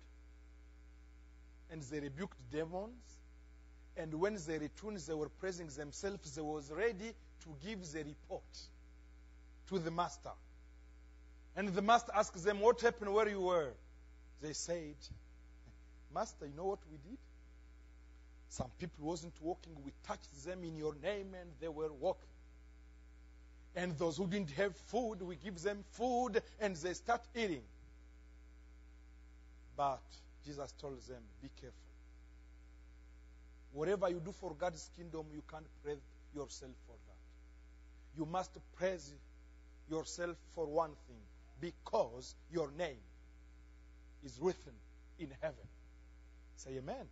[1.72, 3.18] and they rebuked demons.
[3.97, 6.36] And when they returned, they were praising themselves.
[6.36, 8.43] They was ready to give the report
[9.70, 10.32] to the master.
[11.56, 13.72] And the master asked them, What happened where you were?
[14.46, 14.93] They said,
[16.14, 17.18] Master, you know what we did?
[18.50, 19.74] Some people wasn't walking.
[19.84, 22.30] We touched them in your name and they were walking.
[23.76, 27.64] And those who didn't have food, we give them food and they start eating.
[29.76, 30.04] But
[30.46, 31.80] Jesus told them, Be careful.
[33.74, 35.98] Whatever you do for God's kingdom, you can't praise
[36.36, 38.20] yourself for that.
[38.20, 39.12] You must praise
[39.89, 41.18] yourself for one thing
[41.60, 43.02] because your name
[44.26, 44.73] is written
[45.19, 45.55] in heaven.
[46.57, 47.05] Say amen.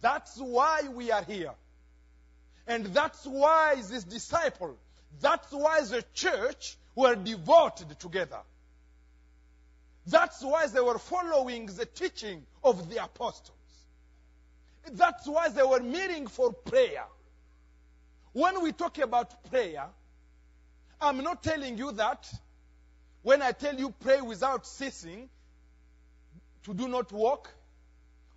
[0.00, 1.52] That's why we are here.
[2.66, 4.76] And that's why this disciple,
[5.20, 8.40] that's why the church were devoted together.
[10.06, 13.52] That's why they were following the teaching of the apostles.
[14.92, 17.04] That's why they were meeting for prayer.
[18.32, 19.86] When we talk about prayer,
[21.00, 22.30] I'm not telling you that
[23.22, 25.28] when I tell you pray without ceasing,
[26.68, 27.48] to do not work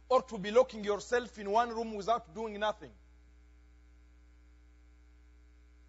[0.08, 2.92] or to be locking yourself in one room without doing nothing.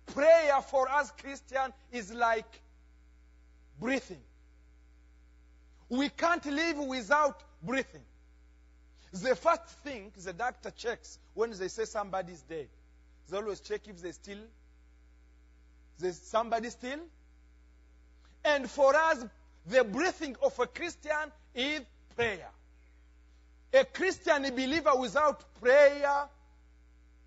[0.06, 2.60] Prayer for us Christians is like
[3.78, 4.20] breathing.
[5.88, 8.02] We can't live without breathing.
[9.12, 12.66] The first thing the doctor checks when they say somebody's dead,
[13.30, 14.42] they always check if they still,
[16.00, 17.00] there's somebody still.
[18.44, 19.24] And for us,
[19.66, 21.82] the breathing of a Christian is
[22.14, 22.48] prayer.
[23.72, 26.28] A Christian believer without prayer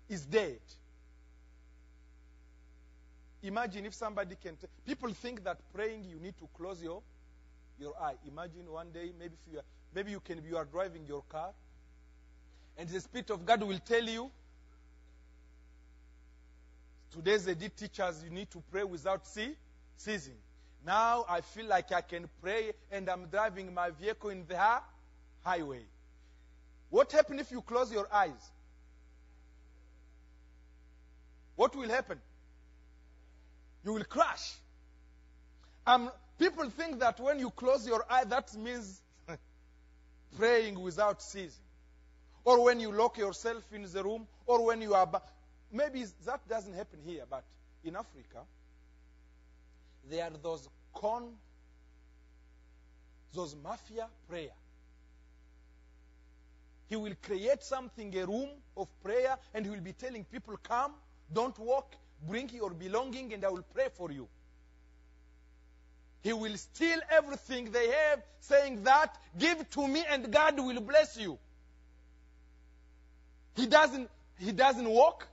[0.08, 0.60] is dead.
[3.42, 4.56] Imagine if somebody can.
[4.56, 7.02] T- People think that praying you need to close your
[7.78, 8.14] your eye.
[8.26, 9.64] Imagine one day, maybe you are,
[9.94, 11.50] maybe you can you are driving your car,
[12.76, 14.30] and the Spirit of God will tell you.
[17.12, 19.54] Today's they did teach us you need to pray without see,
[19.96, 20.36] ceasing.
[20.84, 24.58] Now I feel like I can pray and I'm driving my vehicle in the
[25.44, 25.82] highway.
[26.90, 28.50] What happens if you close your eyes?
[31.56, 32.20] What will happen?
[33.84, 34.54] You will crash.
[35.86, 39.00] Um, people think that when you close your eye, that means
[40.36, 41.62] praying without ceasing.
[42.44, 45.06] Or when you lock yourself in the room, or when you are.
[45.06, 45.22] Ba-
[45.72, 47.42] Maybe that doesn't happen here, but
[47.84, 48.44] in Africa,
[50.10, 51.32] there are those con,
[53.34, 54.50] those mafia prayer.
[56.88, 60.92] He will create something, a room of prayer, and he will be telling people, Come,
[61.32, 61.96] don't walk,
[62.28, 64.28] bring your belonging, and I will pray for you.
[66.26, 71.16] He will steal everything they have, saying that, give to me and God will bless
[71.16, 71.38] you.
[73.54, 75.28] He doesn't, he doesn't walk.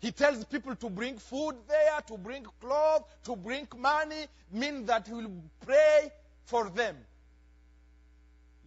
[0.00, 5.08] He tells people to bring food there, to bring clothes, to bring money, mean that
[5.08, 5.30] he will
[5.64, 6.12] pray
[6.44, 6.96] for them.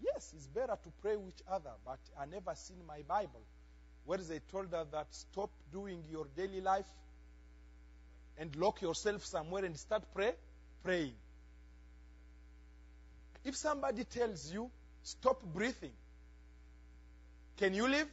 [0.03, 3.41] Yes, it's better to pray with each other, but I never seen my Bible
[4.05, 6.88] where they told us that stop doing your daily life
[8.38, 10.34] and lock yourself somewhere and start pray,
[10.84, 11.13] praying.
[13.43, 14.69] If somebody tells you
[15.03, 15.93] stop breathing,
[17.57, 18.07] can you live?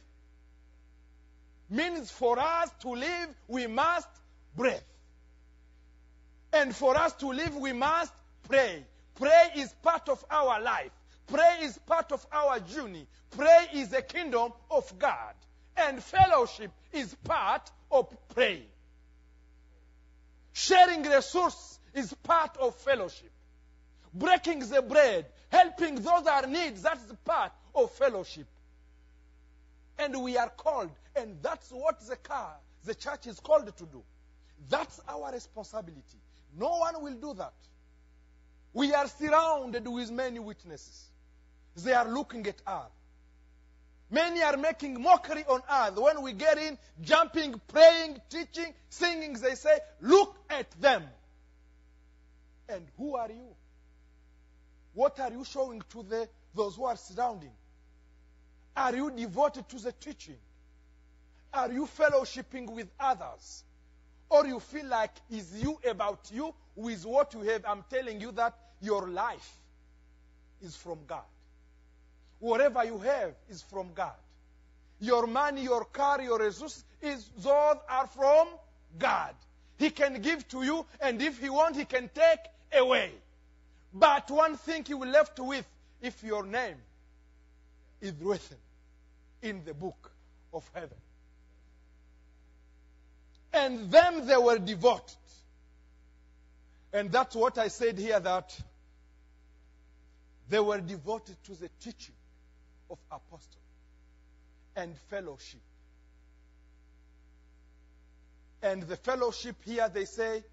[1.69, 4.07] Means for us to live, we must
[4.55, 4.75] breathe.
[6.51, 8.13] And for us to live, we must
[8.47, 8.83] pray.
[9.15, 10.91] Pray is part of our life.
[11.27, 13.05] Pray is part of our journey.
[13.31, 15.35] Pray is a kingdom of God.
[15.77, 18.65] And fellowship is part of praying.
[20.53, 23.31] Sharing resource is part of fellowship.
[24.13, 28.47] Breaking the bread, helping those that are needs, that's part of fellowship.
[29.99, 34.01] And we are called, and that's what the car, the church is called to do.
[34.69, 36.21] That's our responsibility.
[36.57, 37.53] No one will do that.
[38.73, 41.09] We are surrounded with many witnesses.
[41.75, 42.89] They are looking at us.
[44.09, 45.97] Many are making mockery on earth.
[45.97, 51.03] When we get in, jumping, praying, teaching, singing, they say, Look at them.
[52.67, 53.55] And who are you?
[54.93, 57.51] What are you showing to the, those who are surrounding?
[58.79, 60.37] Are you devoted to the teaching?
[61.53, 63.65] Are you fellowshipping with others?
[64.29, 67.65] Or you feel like it's you about you with what you have?
[67.67, 69.51] I'm telling you that your life
[70.61, 71.27] is from God.
[72.39, 74.15] Whatever you have is from God.
[75.01, 78.47] Your money, your car, your resources, is, those are from
[78.97, 79.35] God.
[79.77, 82.39] He can give to you, and if He wants, He can take
[82.79, 83.11] away.
[83.93, 85.67] But one thing you will left with
[86.01, 86.77] if your name
[87.99, 88.55] is written
[89.41, 90.11] in the book
[90.53, 90.97] of heaven.
[93.53, 95.15] And them they were devoted.
[96.93, 98.59] And that's what I said here that
[100.49, 102.15] they were devoted to the teaching
[102.89, 103.61] of apostle
[104.75, 105.61] and fellowship.
[108.61, 110.43] And the fellowship here they say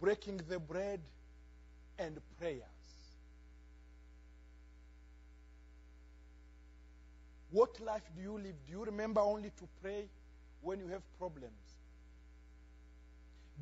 [0.00, 1.00] breaking the bread
[1.98, 2.79] and prayers.
[7.50, 8.54] What life do you live?
[8.66, 10.08] Do you remember only to pray
[10.60, 11.52] when you have problems?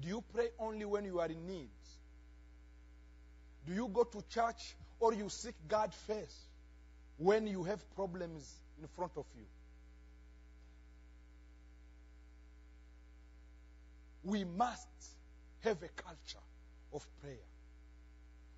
[0.00, 1.70] Do you pray only when you are in need?
[3.66, 6.36] Do you go to church or you seek God first
[7.16, 9.44] when you have problems in front of you?
[14.24, 14.88] We must
[15.60, 16.44] have a culture
[16.92, 17.36] of prayer.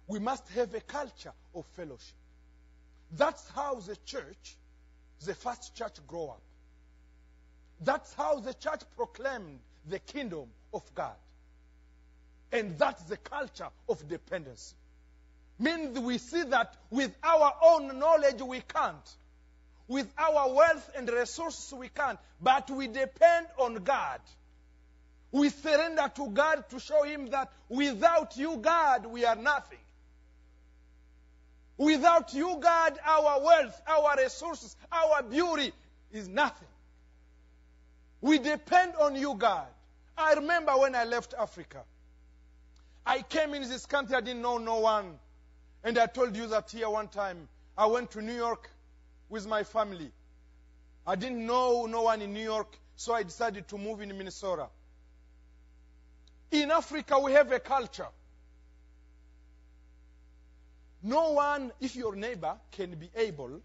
[0.07, 2.16] We must have a culture of fellowship.
[3.12, 4.57] That's how the church,
[5.25, 6.43] the first church, grow up.
[7.81, 11.16] That's how the church proclaimed the kingdom of God.
[12.53, 14.75] And that's the culture of dependency.
[15.59, 19.14] Means we see that with our own knowledge we can't.
[19.89, 22.18] With our wealth and resources we can't.
[22.41, 24.21] But we depend on God.
[25.33, 29.79] We surrender to God to show Him that without you, God, we are nothing.
[31.81, 35.72] Without you, God, our wealth, our resources, our beauty
[36.12, 36.68] is nothing.
[38.20, 39.66] We depend on you, God.
[40.14, 41.83] I remember when I left Africa.
[43.07, 45.18] I came in this country, I didn't know no one.
[45.83, 47.49] And I told you that here one time.
[47.78, 48.68] I went to New York
[49.31, 50.11] with my family.
[51.07, 54.66] I didn't know no one in New York, so I decided to move in Minnesota.
[56.51, 58.09] In Africa, we have a culture.
[61.03, 63.61] No one, if your neighbor can be able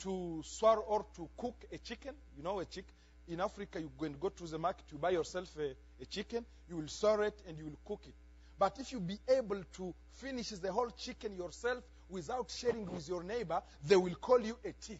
[0.00, 2.84] to swallow or to cook a chicken, you know, a chick.
[3.26, 6.46] In Africa, you go and go to the market, you buy yourself a, a chicken,
[6.68, 8.14] you will swallow it and you will cook it.
[8.58, 13.22] But if you be able to finish the whole chicken yourself without sharing with your
[13.22, 14.98] neighbor, they will call you a thief.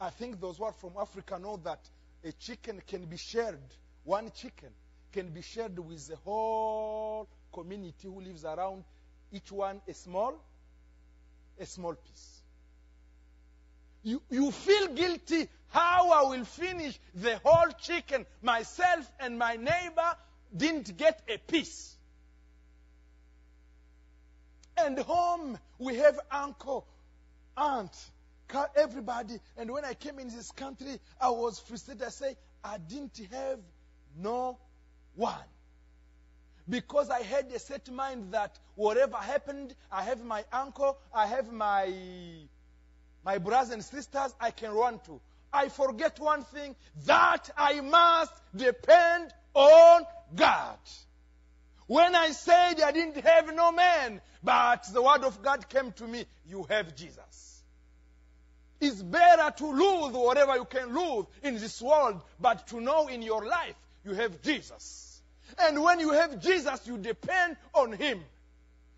[0.00, 1.80] I think those who are from Africa know that
[2.24, 3.60] a chicken can be shared,
[4.04, 4.70] one chicken
[5.12, 8.84] can be shared with the whole community who lives around,
[9.30, 10.34] each one a small,
[11.60, 12.40] a small piece.
[14.02, 18.26] You, you feel guilty how I will finish the whole chicken.
[18.42, 20.16] Myself and my neighbor
[20.56, 21.94] didn't get a piece.
[24.76, 26.86] And home, we have uncle,
[27.56, 27.92] aunt,
[28.76, 29.38] everybody.
[29.56, 32.02] And when I came in this country, I was frustrated.
[32.02, 33.58] I say, I didn't have
[34.16, 34.58] no
[35.14, 35.34] one.
[36.68, 41.52] Because I had a set mind that whatever happened, I have my uncle, I have
[41.52, 41.92] my
[43.24, 45.20] my brothers and sisters I can run to.
[45.52, 46.74] I forget one thing
[47.06, 50.02] that I must depend on
[50.34, 50.78] God.
[51.86, 56.06] When I said I didn't have no man, but the word of God came to
[56.06, 57.62] me, you have Jesus.
[58.80, 63.22] It's better to lose whatever you can lose in this world, but to know in
[63.22, 65.20] your life you have Jesus.
[65.58, 68.20] And when you have Jesus, you depend on Him.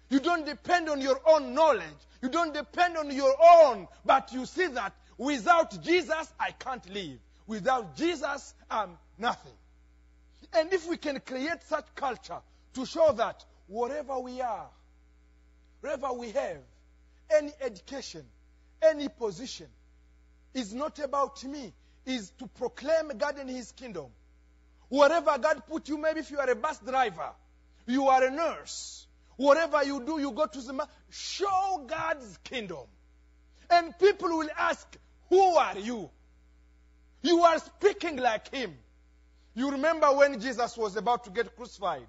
[0.08, 1.82] You don't depend on your own knowledge.
[2.22, 7.18] You don't depend on your own, but you see that without Jesus, I can't live.
[7.46, 9.52] Without Jesus, I'm nothing.
[10.54, 12.38] And if we can create such culture
[12.74, 14.68] to show that whatever we are,
[15.80, 16.58] wherever we have,
[17.30, 18.24] any education,
[18.80, 19.66] any position,
[20.54, 21.72] is not about me,
[22.06, 24.06] is to proclaim God and His kingdom.
[24.88, 27.30] Wherever God put you, maybe if you are a bus driver,
[27.86, 29.06] you are a nurse,
[29.36, 32.86] whatever you do, you go to the show God's kingdom.
[33.70, 34.86] And people will ask,
[35.28, 36.10] Who are you?
[37.22, 38.74] You are speaking like Him.
[39.54, 42.06] You remember when Jesus was about to get crucified?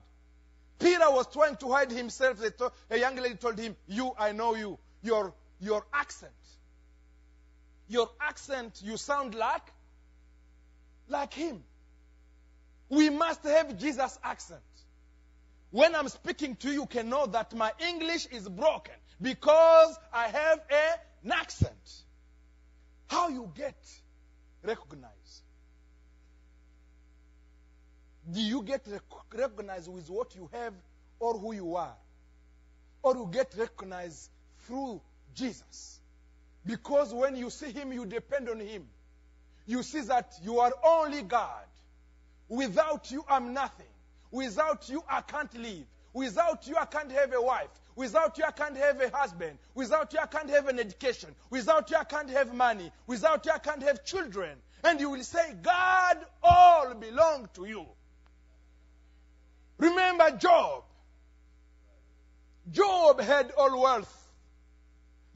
[0.79, 2.41] Peter was trying to hide himself.
[2.89, 4.77] A young lady told him, You, I know you.
[5.03, 6.33] Your, your accent.
[7.87, 9.61] Your accent, you sound like,
[11.07, 11.63] like him.
[12.95, 14.61] We must have Jesus' accent.
[15.71, 20.27] When I'm speaking to you, you can know that my English is broken because I
[20.27, 22.03] have a, an accent.
[23.07, 23.75] How you get
[24.63, 25.43] recognized?
[28.31, 30.73] Do you get rec- recognized with what you have
[31.19, 31.97] or who you are?
[33.03, 34.29] Or you get recognized
[34.67, 35.01] through
[35.35, 35.99] Jesus?
[36.65, 38.87] Because when you see Him, you depend on Him.
[39.65, 41.65] You see that you are only God.
[42.47, 43.87] Without you, I'm nothing.
[44.31, 45.85] Without you, I can't live.
[46.13, 47.69] Without you, I can't have a wife.
[47.95, 49.57] Without you, I can't have a husband.
[49.73, 51.33] Without you, I can't have an education.
[51.49, 52.91] Without you, I can't have money.
[53.07, 54.57] Without you, I can't have children.
[54.83, 57.85] And you will say, God, all belong to you.
[59.77, 60.83] Remember Job.
[62.71, 64.29] Job had all wealth.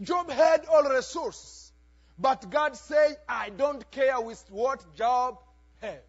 [0.02, 1.72] Job had all resources.
[2.18, 5.40] But God said, I don't care with what Job
[5.80, 6.02] had.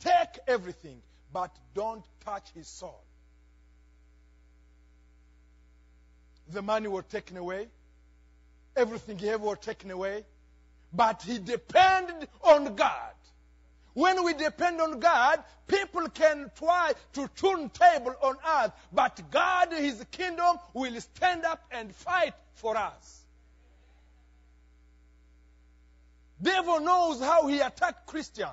[0.00, 1.00] Take everything,
[1.32, 3.02] but don't touch his soul.
[6.48, 7.68] The money was taken away.
[8.76, 10.24] Everything he had was taken away.
[10.92, 13.12] But he depended on God.
[13.96, 19.72] When we depend on God, people can try to turn table on earth, but God,
[19.72, 23.24] His kingdom, will stand up and fight for us.
[26.42, 28.50] Devil knows how he attacked Christian.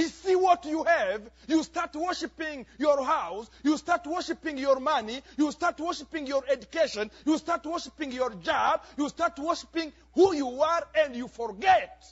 [0.00, 5.20] He see what you have, you start worshiping your house, you start worshiping your money,
[5.36, 10.62] you start worshiping your education, you start worshiping your job, you start worshiping who you
[10.62, 12.02] are, and you forget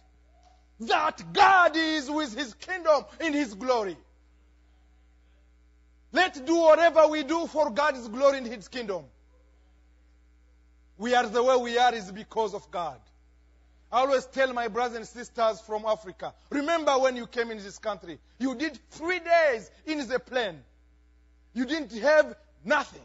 [0.80, 3.96] that God is with His kingdom in His glory.
[6.12, 9.04] Let's do whatever we do for God's glory in His kingdom.
[10.98, 13.00] We are the way we are is because of God.
[13.90, 17.78] I always tell my brothers and sisters from Africa, remember when you came in this
[17.78, 20.60] country, you did three days in the plane.
[21.54, 23.02] You didn't have nothing.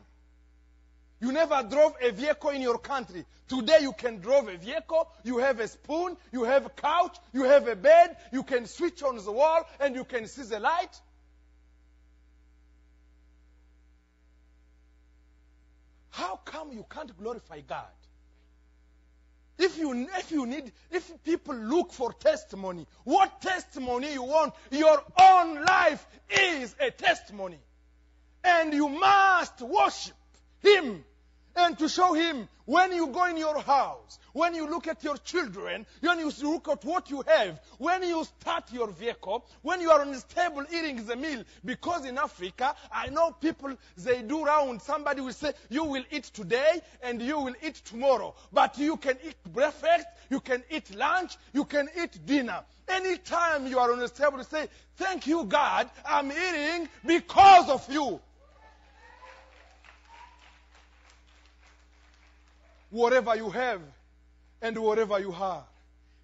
[1.22, 3.26] You never drove a vehicle in your country.
[3.48, 7.44] Today you can drive a vehicle, you have a spoon, you have a couch, you
[7.44, 11.00] have a bed, you can switch on the wall and you can see the light.
[16.10, 17.88] How come you can't glorify God?
[19.58, 24.54] If you, if you need, if people look for testimony, what testimony you want?
[24.72, 27.60] Your own life is a testimony.
[28.44, 30.16] And you must worship
[30.60, 31.04] Him
[31.56, 35.18] and to show him when you go in your house, when you look at your
[35.18, 39.92] children, when you look at what you have, when you start your vehicle, when you
[39.92, 41.44] are on the table eating the meal.
[41.64, 44.82] Because in Africa, I know people, they do round.
[44.82, 48.34] Somebody will say, you will eat today and you will eat tomorrow.
[48.52, 52.62] But you can eat breakfast, you can eat lunch, you can eat dinner.
[52.88, 58.20] Anytime you are on the table, say, thank you God, I'm eating because of you.
[62.94, 63.82] Whatever you have
[64.62, 65.66] and whatever you are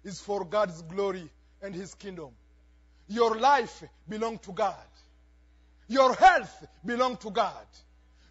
[0.04, 1.28] is for God's glory
[1.60, 2.30] and His kingdom.
[3.08, 4.76] Your life belongs to God.
[5.88, 7.66] Your health belongs to God.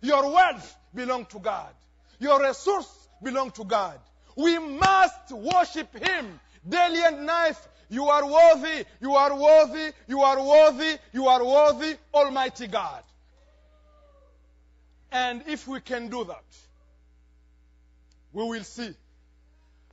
[0.01, 1.73] Your wealth belongs to God.
[2.19, 2.89] Your resource
[3.21, 3.99] belongs to God.
[4.37, 7.57] We must worship Him daily and night.
[7.89, 13.03] You are worthy, you are worthy, you are worthy, you are worthy, Almighty God.
[15.11, 16.45] And if we can do that,
[18.33, 18.93] we will see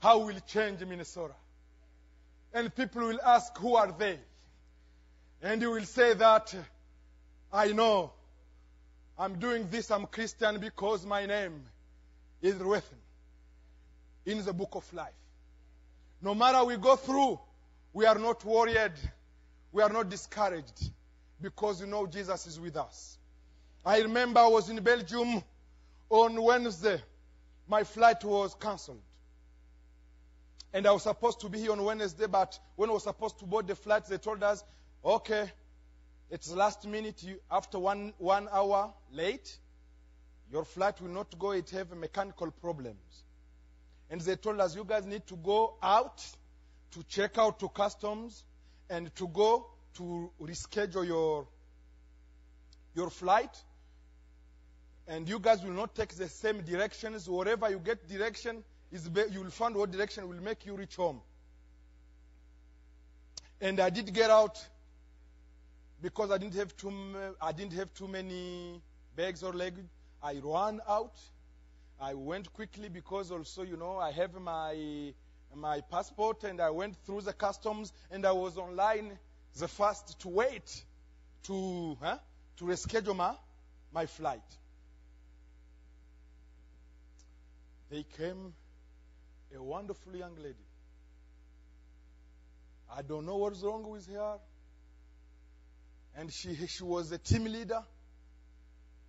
[0.01, 1.35] how we'll change Minnesota.
[2.53, 4.19] And people will ask, who are they?
[5.43, 6.55] And you will say that,
[7.53, 8.13] I know
[9.19, 11.63] I'm doing this, I'm Christian because my name
[12.43, 12.99] is written
[14.25, 15.13] in the book of life.
[16.21, 17.39] No matter we go through,
[17.93, 18.93] we are not worried,
[19.73, 20.91] we are not discouraged
[21.41, 23.19] because you know Jesus is with us.
[23.85, 25.43] I remember I was in Belgium
[26.11, 27.01] on Wednesday.
[27.69, 29.03] My flight was cancelled.
[30.73, 33.47] And I was supposed to be here on Wednesday, but when I was supposed to
[33.47, 34.63] board the flight, they told us,
[35.05, 35.51] okay,
[36.31, 37.23] it's last minute.
[37.23, 39.57] You, after one, one hour late,
[40.51, 41.53] your flight will not go.
[41.53, 43.25] It have mechanical problems.
[44.11, 46.25] And they told us, you guys need to go out
[46.93, 48.45] to check out to customs
[48.89, 51.47] and to go to reschedule your,
[52.95, 53.57] your flight.
[55.09, 57.29] And you guys will not take the same directions.
[57.29, 61.21] Wherever you get direction, is you will find what direction will make you reach home.
[63.61, 64.65] And I did get out
[66.03, 66.93] because I didn't have too,
[67.41, 68.83] I didn't have too many
[69.17, 69.87] bags or luggage.
[70.23, 71.19] I ran out.
[72.01, 75.15] I went quickly because also, you know, I have my
[75.55, 79.19] my passport and I went through the customs and I was online
[79.59, 80.85] the first to wait
[81.45, 82.19] to huh,
[82.59, 83.35] to reschedule my,
[83.93, 84.43] my flight.
[87.91, 88.53] They came
[89.55, 90.67] a wonderful young lady.
[92.97, 94.39] I don't know what's wrong with her.
[96.17, 97.83] And she, she was a team leader.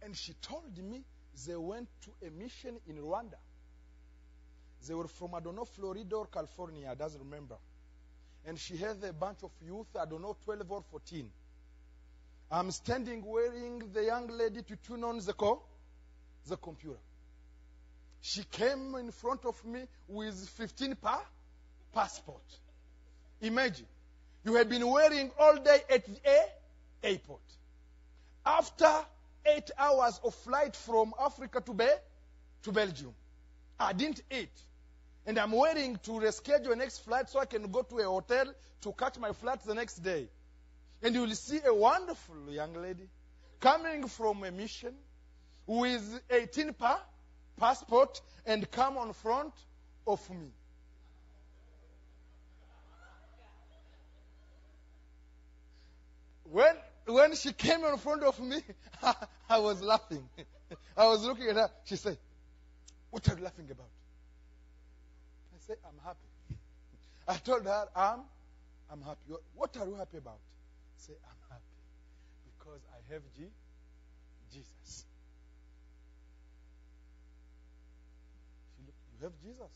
[0.01, 1.03] And she told me
[1.47, 3.37] they went to a mission in Rwanda.
[4.87, 7.55] They were from, I don't know, Florida or California, I doesn't remember.
[8.45, 11.29] And she had a bunch of youth, I don't know, 12 or 14.
[12.49, 15.63] I'm standing wearing the young lady to turn on the, co-
[16.47, 16.99] the computer.
[18.21, 21.25] She came in front of me with 15 pa-
[21.93, 22.43] passport.
[23.41, 23.85] Imagine,
[24.43, 26.19] you have been wearing all day at the
[27.03, 27.41] airport.
[28.45, 28.89] After
[29.45, 31.85] eight hours of flight from Africa to, Be-
[32.63, 33.13] to Belgium,
[33.79, 34.51] I didn't eat.
[35.25, 38.45] And I'm waiting to reschedule a next flight so I can go to a hotel
[38.81, 40.27] to catch my flight the next day.
[41.03, 43.07] And you will see a wonderful young lady
[43.59, 44.93] coming from a mission
[45.65, 47.01] with 18 pa-
[47.57, 49.53] passport and come on front
[50.05, 50.51] of me.
[56.49, 56.75] When
[57.07, 58.61] when she came in front of me,
[59.49, 60.27] I was laughing.
[60.97, 61.69] I was looking at her.
[61.85, 62.17] She said,
[63.09, 63.89] What are you laughing about?
[65.53, 66.19] I said, I'm happy.
[67.27, 68.19] I told her, I'm,
[68.91, 69.33] I'm happy.
[69.55, 70.39] What are you happy about?
[70.39, 71.63] I said, I'm happy
[72.57, 73.43] because I have G,
[74.51, 75.05] Jesus.
[78.75, 79.71] She looked, You have Jesus?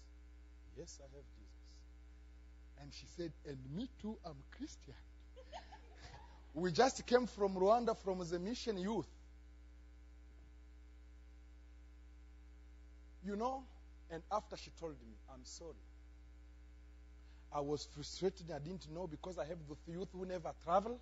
[0.78, 1.52] Yes, I have Jesus.
[2.82, 4.94] And she said, And me too, I'm Christian.
[6.54, 9.08] we just came from Rwanda from the mission youth.
[13.24, 13.64] You know,
[14.10, 15.76] and after she told me, I'm sorry.
[17.54, 18.50] I was frustrated.
[18.52, 21.00] I didn't know because I have the youth who never travel.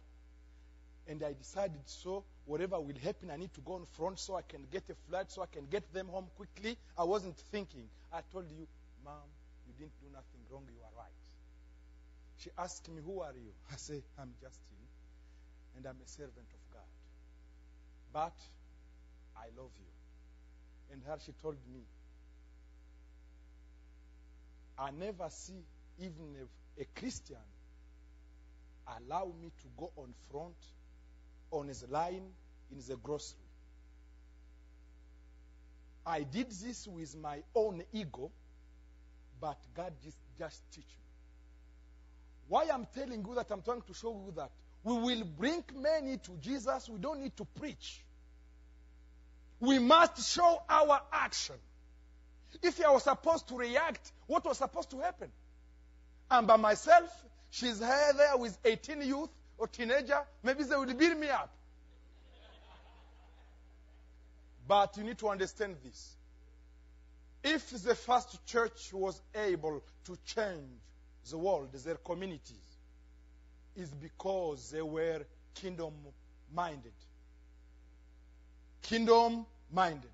[1.09, 4.43] And I decided so, whatever will happen, I need to go on front so I
[4.43, 6.77] can get a flight, so I can get them home quickly.
[6.95, 7.89] I wasn't thinking.
[8.13, 8.67] I told you,
[9.03, 9.15] Mom,
[9.65, 10.65] you didn't do nothing wrong.
[10.67, 11.09] You are right.
[12.37, 13.51] She asked me, Who are you?
[13.73, 14.77] I say, I'm Justin,
[15.75, 16.91] and I'm a servant of God.
[18.13, 18.37] But
[19.35, 20.93] I love you.
[20.93, 21.81] And her, she told me,
[24.77, 25.65] I never see
[25.99, 26.35] even
[26.77, 27.37] a, a Christian
[28.87, 30.55] allow me to go on front
[31.51, 32.31] on his line
[32.71, 33.37] in the grocery.
[36.05, 38.31] I did this with my own ego,
[39.39, 41.05] but God just, just teach me.
[42.47, 44.49] Why I'm telling you that I'm trying to show you that
[44.83, 46.89] we will bring many to Jesus.
[46.89, 48.03] We don't need to preach.
[49.59, 51.55] We must show our action.
[52.63, 55.29] If I was supposed to react, what was supposed to happen?
[56.31, 57.09] I'm by myself.
[57.51, 59.29] She's here there with 18 youth
[59.59, 60.21] or teenager.
[60.41, 61.51] Maybe they will beat me up.
[64.67, 66.15] But you need to understand this.
[67.43, 70.79] If the first church was able to change
[71.29, 72.55] the world, their communities,
[73.75, 75.21] is because they were
[75.55, 75.93] kingdom
[76.53, 76.93] minded.
[78.81, 80.09] Kingdom minded.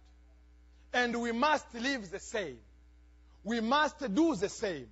[0.94, 2.58] And we must live the same.
[3.44, 4.88] We must do the same.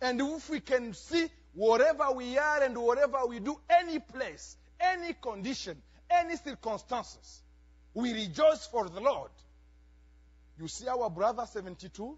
[0.00, 5.14] And if we can see wherever we are and wherever we do, any place, any
[5.14, 5.80] condition,
[6.10, 7.42] any circumstances,
[7.94, 9.30] we rejoice for the Lord.
[10.58, 12.16] You see our brother 72?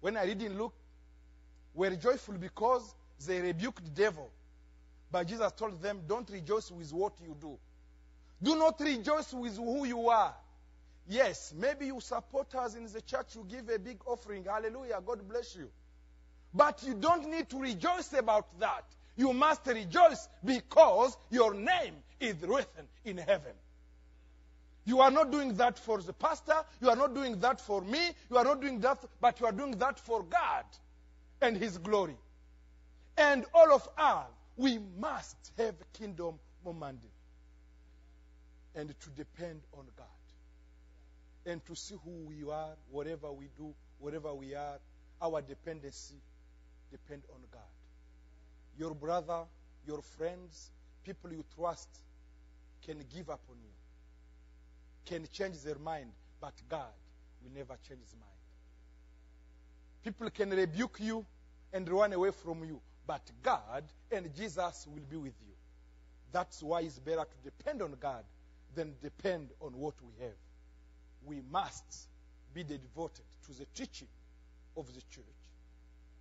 [0.00, 0.74] When I read in Luke,
[1.74, 2.94] were joyful because
[3.26, 4.30] they rebuked the devil.
[5.10, 7.58] But Jesus told them, Don't rejoice with what you do.
[8.42, 10.34] Do not rejoice with who you are.
[11.08, 14.44] Yes, maybe you support us in the church, you give a big offering.
[14.44, 15.00] Hallelujah.
[15.04, 15.68] God bless you.
[16.52, 18.84] But you don't need to rejoice about that.
[19.16, 23.52] You must rejoice because your name is written in heaven.
[24.84, 26.64] You are not doing that for the pastor.
[26.80, 28.10] You are not doing that for me.
[28.30, 30.64] You are not doing that, but you are doing that for God
[31.40, 32.16] and His glory.
[33.16, 34.26] And all of us,
[34.56, 37.10] we must have kingdom momentum
[38.74, 40.06] and to depend on God
[41.46, 44.78] and to see who we are, whatever we do, wherever we are,
[45.22, 46.16] our dependency
[46.90, 47.60] depend on God.
[48.78, 49.44] Your brother,
[49.86, 50.70] your friends,
[51.04, 51.88] people you trust
[52.86, 53.72] can give up on you,
[55.04, 56.10] can change their mind,
[56.40, 56.92] but God
[57.42, 58.30] will never change his mind.
[60.02, 61.24] People can rebuke you
[61.72, 65.54] and run away from you, but God and Jesus will be with you.
[66.32, 68.24] That's why it's better to depend on God
[68.74, 70.36] than depend on what we have.
[71.24, 72.08] We must
[72.54, 74.08] be devoted to the teaching
[74.76, 75.39] of the church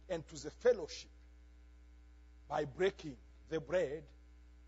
[0.10, 1.10] and to the fellowship
[2.48, 3.16] by breaking
[3.50, 4.04] the bread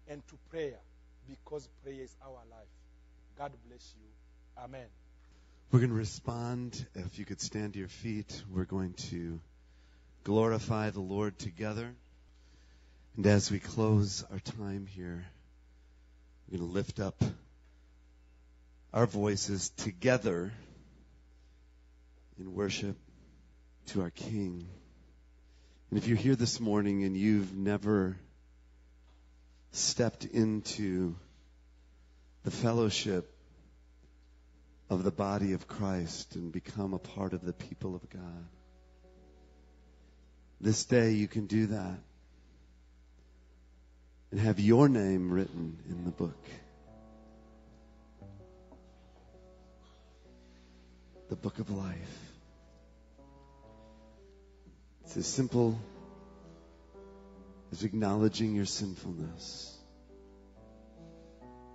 [0.08, 0.80] and to prayer
[1.28, 2.68] because prayer is our life.
[3.38, 4.64] God bless you.
[4.64, 4.88] Amen.
[5.72, 6.86] We're going to respond.
[6.96, 9.40] If you could stand to your feet, we're going to
[10.24, 11.94] glorify the Lord together.
[13.16, 15.26] And as we close our time here,
[16.48, 17.24] we're going to lift up
[18.94, 20.52] our voices together
[22.38, 22.98] in worship
[23.88, 24.68] to our King.
[25.92, 28.16] And if you're here this morning and you've never
[29.74, 31.18] stepped into
[32.44, 33.30] the fellowship
[34.90, 38.48] of the body of Christ and become a part of the people of God,
[40.62, 42.00] this day you can do that
[44.32, 46.46] and have your name written in the book.
[51.28, 52.31] The book of life.
[55.12, 55.78] It's as simple
[57.74, 59.78] as acknowledging your sinfulness,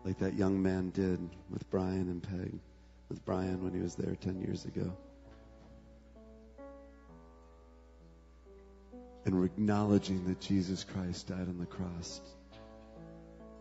[0.07, 1.21] like that young man did
[1.51, 2.59] with Brian and Peg,
[3.11, 4.91] with Brian when he was there 10 years ago.
[9.27, 12.23] And we're acknowledging that Jesus Christ died on the cross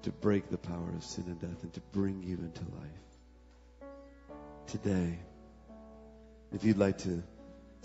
[0.04, 3.90] to break the power of sin and death and to bring you into life.
[4.68, 5.20] Today,
[6.54, 7.22] if you'd like to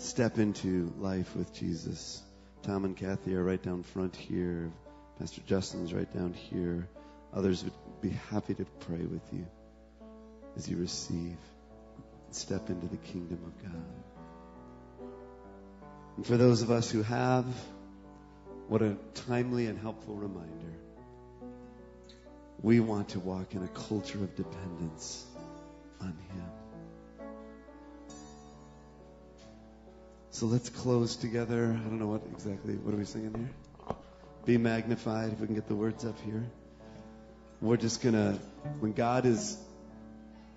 [0.01, 2.21] step into life with Jesus,
[2.63, 4.71] Tom and Kathy are right down front here.
[5.19, 6.87] Pastor Justin's right down here.
[7.33, 9.45] Others would be happy to pray with you
[10.57, 11.37] as you receive
[12.25, 15.09] and step into the kingdom of God.
[16.17, 17.45] And for those of us who have,
[18.67, 20.73] what a timely and helpful reminder.
[22.61, 25.25] We want to walk in a culture of dependence
[25.99, 26.60] on Him.
[30.33, 31.65] So let's close together.
[31.65, 33.95] I don't know what exactly, what are we singing here?
[34.45, 36.49] Be magnified, if we can get the words up here.
[37.59, 38.39] We're just going to,
[38.79, 39.57] when God is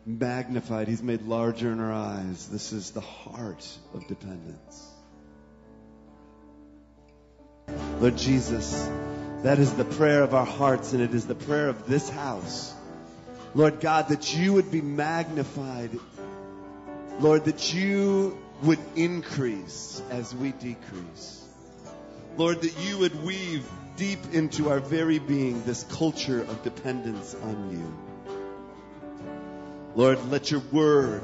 [0.07, 2.49] magnified, He's made larger in our eyes.
[2.49, 4.89] This is the heart of dependence.
[7.99, 8.89] Lord Jesus,
[9.43, 12.73] that is the prayer of our hearts, and it is the prayer of this house.
[13.57, 15.91] Lord God, that you would be magnified.
[17.19, 21.45] Lord, that you would increase as we decrease.
[22.37, 27.71] Lord, that you would weave deep into our very being this culture of dependence on
[27.71, 27.95] you.
[29.95, 31.23] Lord, let your word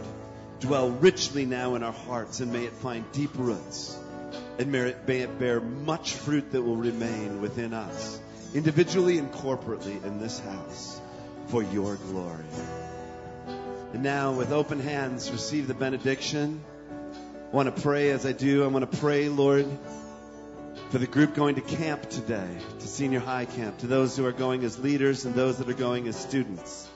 [0.60, 3.98] dwell richly now in our hearts and may it find deep roots
[4.58, 8.20] and may it, bear much fruit that will remain within us,
[8.54, 11.00] individually and corporately in this house,
[11.46, 12.44] for your glory.
[13.94, 16.62] And now, with open hands, receive the benediction.
[17.50, 18.62] I want to pray as I do.
[18.62, 19.66] I want to pray, Lord,
[20.90, 22.48] for the group going to camp today,
[22.78, 25.74] to senior high camp, to those who are going as leaders and those that are
[25.74, 26.88] going as students.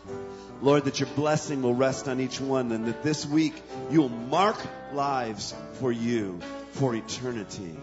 [0.63, 4.09] Lord, that your blessing will rest on each one and that this week you will
[4.09, 4.57] mark
[4.93, 6.39] lives for you
[6.71, 7.77] for eternity.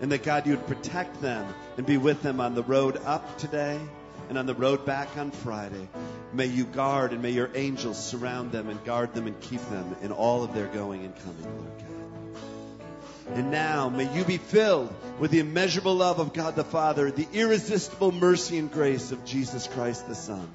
[0.00, 3.36] And that God, you would protect them and be with them on the road up
[3.36, 3.78] today
[4.30, 5.88] and on the road back on Friday.
[6.32, 9.96] May you guard and may your angels surround them and guard them and keep them
[10.00, 13.36] in all of their going and coming, Lord God.
[13.36, 17.28] And now may you be filled with the immeasurable love of God the Father, the
[17.32, 20.50] irresistible mercy and grace of Jesus Christ the Son,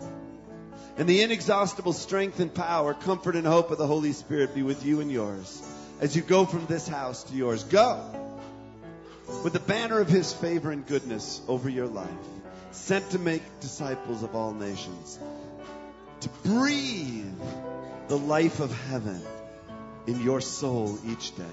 [0.97, 4.85] and the inexhaustible strength and power, comfort and hope of the Holy Spirit be with
[4.85, 5.63] you and yours
[5.99, 7.63] as you go from this house to yours.
[7.63, 8.03] Go
[9.43, 12.09] with the banner of his favor and goodness over your life,
[12.71, 15.19] sent to make disciples of all nations,
[16.21, 17.39] to breathe
[18.07, 19.21] the life of heaven
[20.07, 21.43] in your soul each day.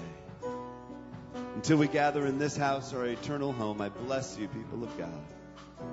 [1.55, 5.25] Until we gather in this house, our eternal home, I bless you, people of God,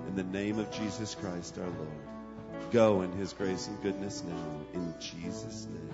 [0.09, 2.71] in the name of Jesus Christ our Lord.
[2.73, 5.91] Go in his grace and goodness now, in Jesus' name.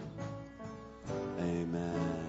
[1.40, 2.27] Amen.